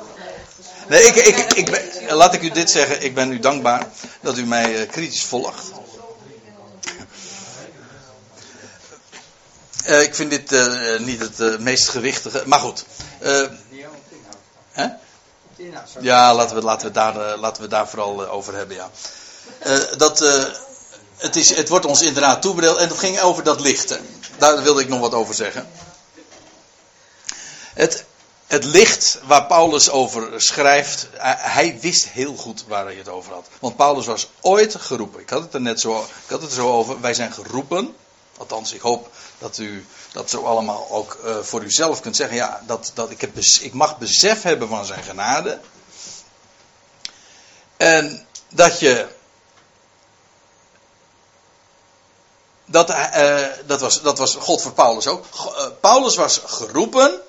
[0.87, 3.03] Nee, ik, ik, ik ben, laat ik u dit zeggen.
[3.03, 3.87] Ik ben u dankbaar
[4.21, 5.71] dat u mij eh, kritisch volgt.
[9.87, 12.43] Uh, ik vind dit uh, niet het uh, meest gewichtige.
[12.45, 12.85] Maar goed.
[15.99, 18.75] Ja, laten we, laten, we daar, laten we daar vooral over hebben.
[18.75, 18.89] Ja.
[19.97, 20.19] dat,
[21.17, 22.77] het, is, het wordt ons inderdaad toebedeeld.
[22.77, 24.05] En dat ging over dat lichten.
[24.37, 25.69] Daar wilde ik nog wat over zeggen.
[27.73, 28.05] Het,
[28.47, 31.07] het licht waar Paulus over schrijft,
[31.37, 33.47] hij wist heel goed waar hij het over had.
[33.59, 35.19] Want Paulus was ooit geroepen.
[35.19, 37.01] Ik had het er net zo, ik had het zo over.
[37.01, 37.95] Wij zijn geroepen.
[38.41, 42.35] Althans, ik hoop dat u dat zo allemaal ook uh, voor uzelf kunt zeggen.
[42.35, 45.59] Ja, dat, dat ik, heb, ik mag besef hebben van zijn genade.
[47.77, 49.07] En dat je.
[52.65, 55.25] Dat, uh, dat, was, dat was God voor Paulus ook.
[55.35, 57.21] Uh, Paulus was geroepen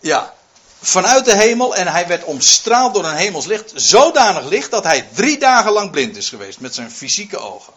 [0.00, 0.34] ja,
[0.80, 3.72] vanuit de hemel en hij werd omstraald door een hemelslicht.
[3.74, 7.72] Zodanig licht dat hij drie dagen lang blind is geweest met zijn fysieke ogen.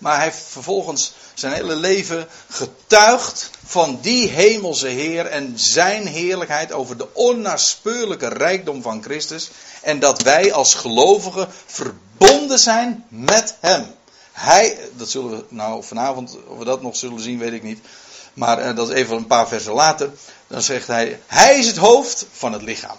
[0.00, 6.72] Maar hij heeft vervolgens zijn hele leven getuigd van die hemelse Heer en zijn heerlijkheid
[6.72, 9.50] over de onnaspeurlijke rijkdom van Christus.
[9.82, 13.94] En dat wij als gelovigen verbonden zijn met Hem.
[14.32, 17.80] Hij, dat zullen we nou vanavond, of we dat nog zullen zien, weet ik niet.
[18.34, 20.10] Maar eh, dat is even een paar versen later.
[20.46, 22.96] Dan zegt hij, hij is het hoofd van het lichaam.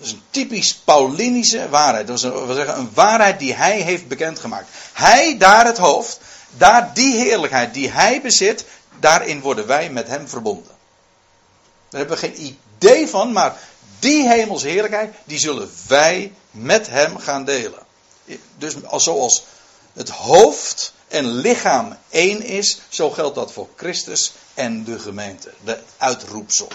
[0.00, 2.06] Dat is een typisch Paulinische waarheid.
[2.06, 4.68] Dat is een, we zeggen, een waarheid die hij heeft bekendgemaakt.
[4.92, 6.20] Hij, daar het hoofd,
[6.56, 8.64] daar die heerlijkheid die hij bezit,
[9.00, 10.72] daarin worden wij met hem verbonden.
[11.88, 13.58] Daar hebben we geen idee van, maar
[13.98, 17.82] die hemelse heerlijkheid, die zullen wij met hem gaan delen.
[18.58, 19.44] Dus zoals
[19.92, 25.78] het hoofd en lichaam één is, zo geldt dat voor Christus en de gemeente, de
[25.96, 26.68] uitroepsel.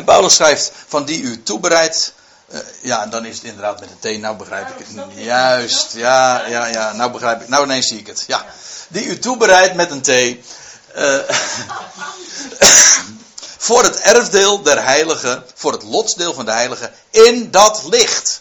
[0.00, 2.12] En Paulus schrijft van die u toebereidt.
[2.52, 4.20] Uh, ja, en dan is het inderdaad met een T.
[4.20, 5.06] Nou begrijp ik het.
[5.14, 6.92] Juist, ja, ja, ja.
[6.92, 7.48] Nou begrijp ik.
[7.48, 8.24] Nou ineens zie ik het.
[8.26, 8.46] Ja.
[8.88, 10.08] Die u toebereidt met een T.
[10.08, 11.18] Uh,
[13.68, 18.40] voor het erfdeel der heiligen, voor het lotsdeel van de heiligen, in dat licht.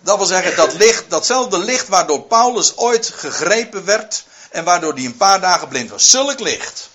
[0.00, 5.04] Dat wil zeggen, dat licht, datzelfde licht waardoor Paulus ooit gegrepen werd en waardoor hij
[5.04, 6.10] een paar dagen blind was.
[6.10, 6.88] Zulk licht.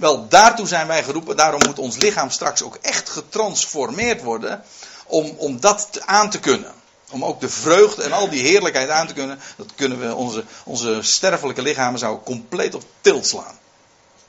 [0.00, 1.36] Wel, daartoe zijn wij geroepen.
[1.36, 4.62] Daarom moet ons lichaam straks ook echt getransformeerd worden.
[5.06, 6.74] Om, om dat aan te kunnen.
[7.10, 9.40] Om ook de vreugde en al die heerlijkheid aan te kunnen.
[9.56, 13.58] Dat kunnen we, onze, onze sterfelijke lichamen zouden compleet op tilt slaan.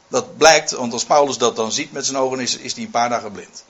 [0.07, 2.91] Dat blijkt, want als Paulus dat dan ziet met zijn ogen, is, is hij een
[2.91, 3.63] paar dagen blind.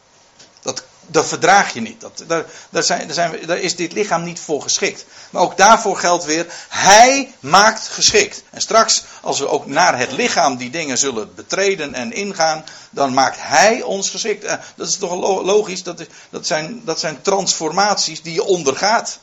[0.62, 2.02] Dat, dat verdraag je niet.
[2.02, 5.06] Dat, daar, daar, zijn, zijn, daar is dit lichaam niet voor geschikt.
[5.30, 8.44] Maar ook daarvoor geldt weer, hij maakt geschikt.
[8.50, 13.14] En straks, als we ook naar het lichaam die dingen zullen betreden en ingaan, dan
[13.14, 14.44] maakt hij ons geschikt.
[14.44, 19.20] Eh, dat is toch logisch, dat, dat, zijn, dat zijn transformaties die je ondergaat.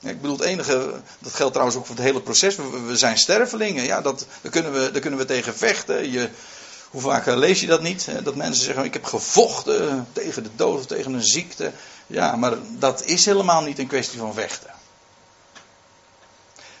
[0.00, 2.56] Ik bedoel, het enige, dat geldt trouwens ook voor het hele proces.
[2.86, 6.10] We, zijn stervelingen, ja, dat, kunnen we, daar kunnen we tegen vechten.
[6.10, 6.28] Je,
[6.90, 8.08] hoe vaak eh, lees je dat niet?
[8.22, 11.72] Dat mensen zeggen: Ik heb gevochten tegen de dood of tegen een ziekte.
[12.06, 14.70] Ja, maar dat is helemaal niet een kwestie van vechten.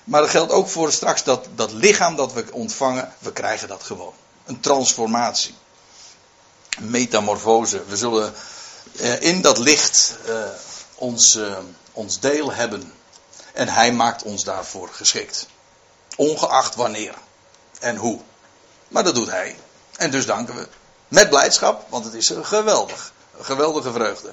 [0.04, 3.82] Maar dat geldt ook voor straks dat, dat lichaam dat we ontvangen, we krijgen dat
[3.82, 4.12] gewoon.
[4.44, 5.54] Een transformatie.
[6.78, 7.84] Een metamorfose.
[7.84, 8.34] We zullen
[8.96, 10.34] eh, in dat licht eh,
[10.94, 11.38] ons,
[11.92, 12.92] ons deel hebben.
[13.52, 15.46] En hij maakt ons daarvoor geschikt.
[16.16, 17.14] Ongeacht wanneer
[17.80, 18.20] en hoe.
[18.88, 19.56] Maar dat doet hij.
[19.98, 20.68] En dus danken we.
[21.08, 23.12] Met blijdschap, want het is geweldig.
[23.40, 24.32] Geweldige vreugde.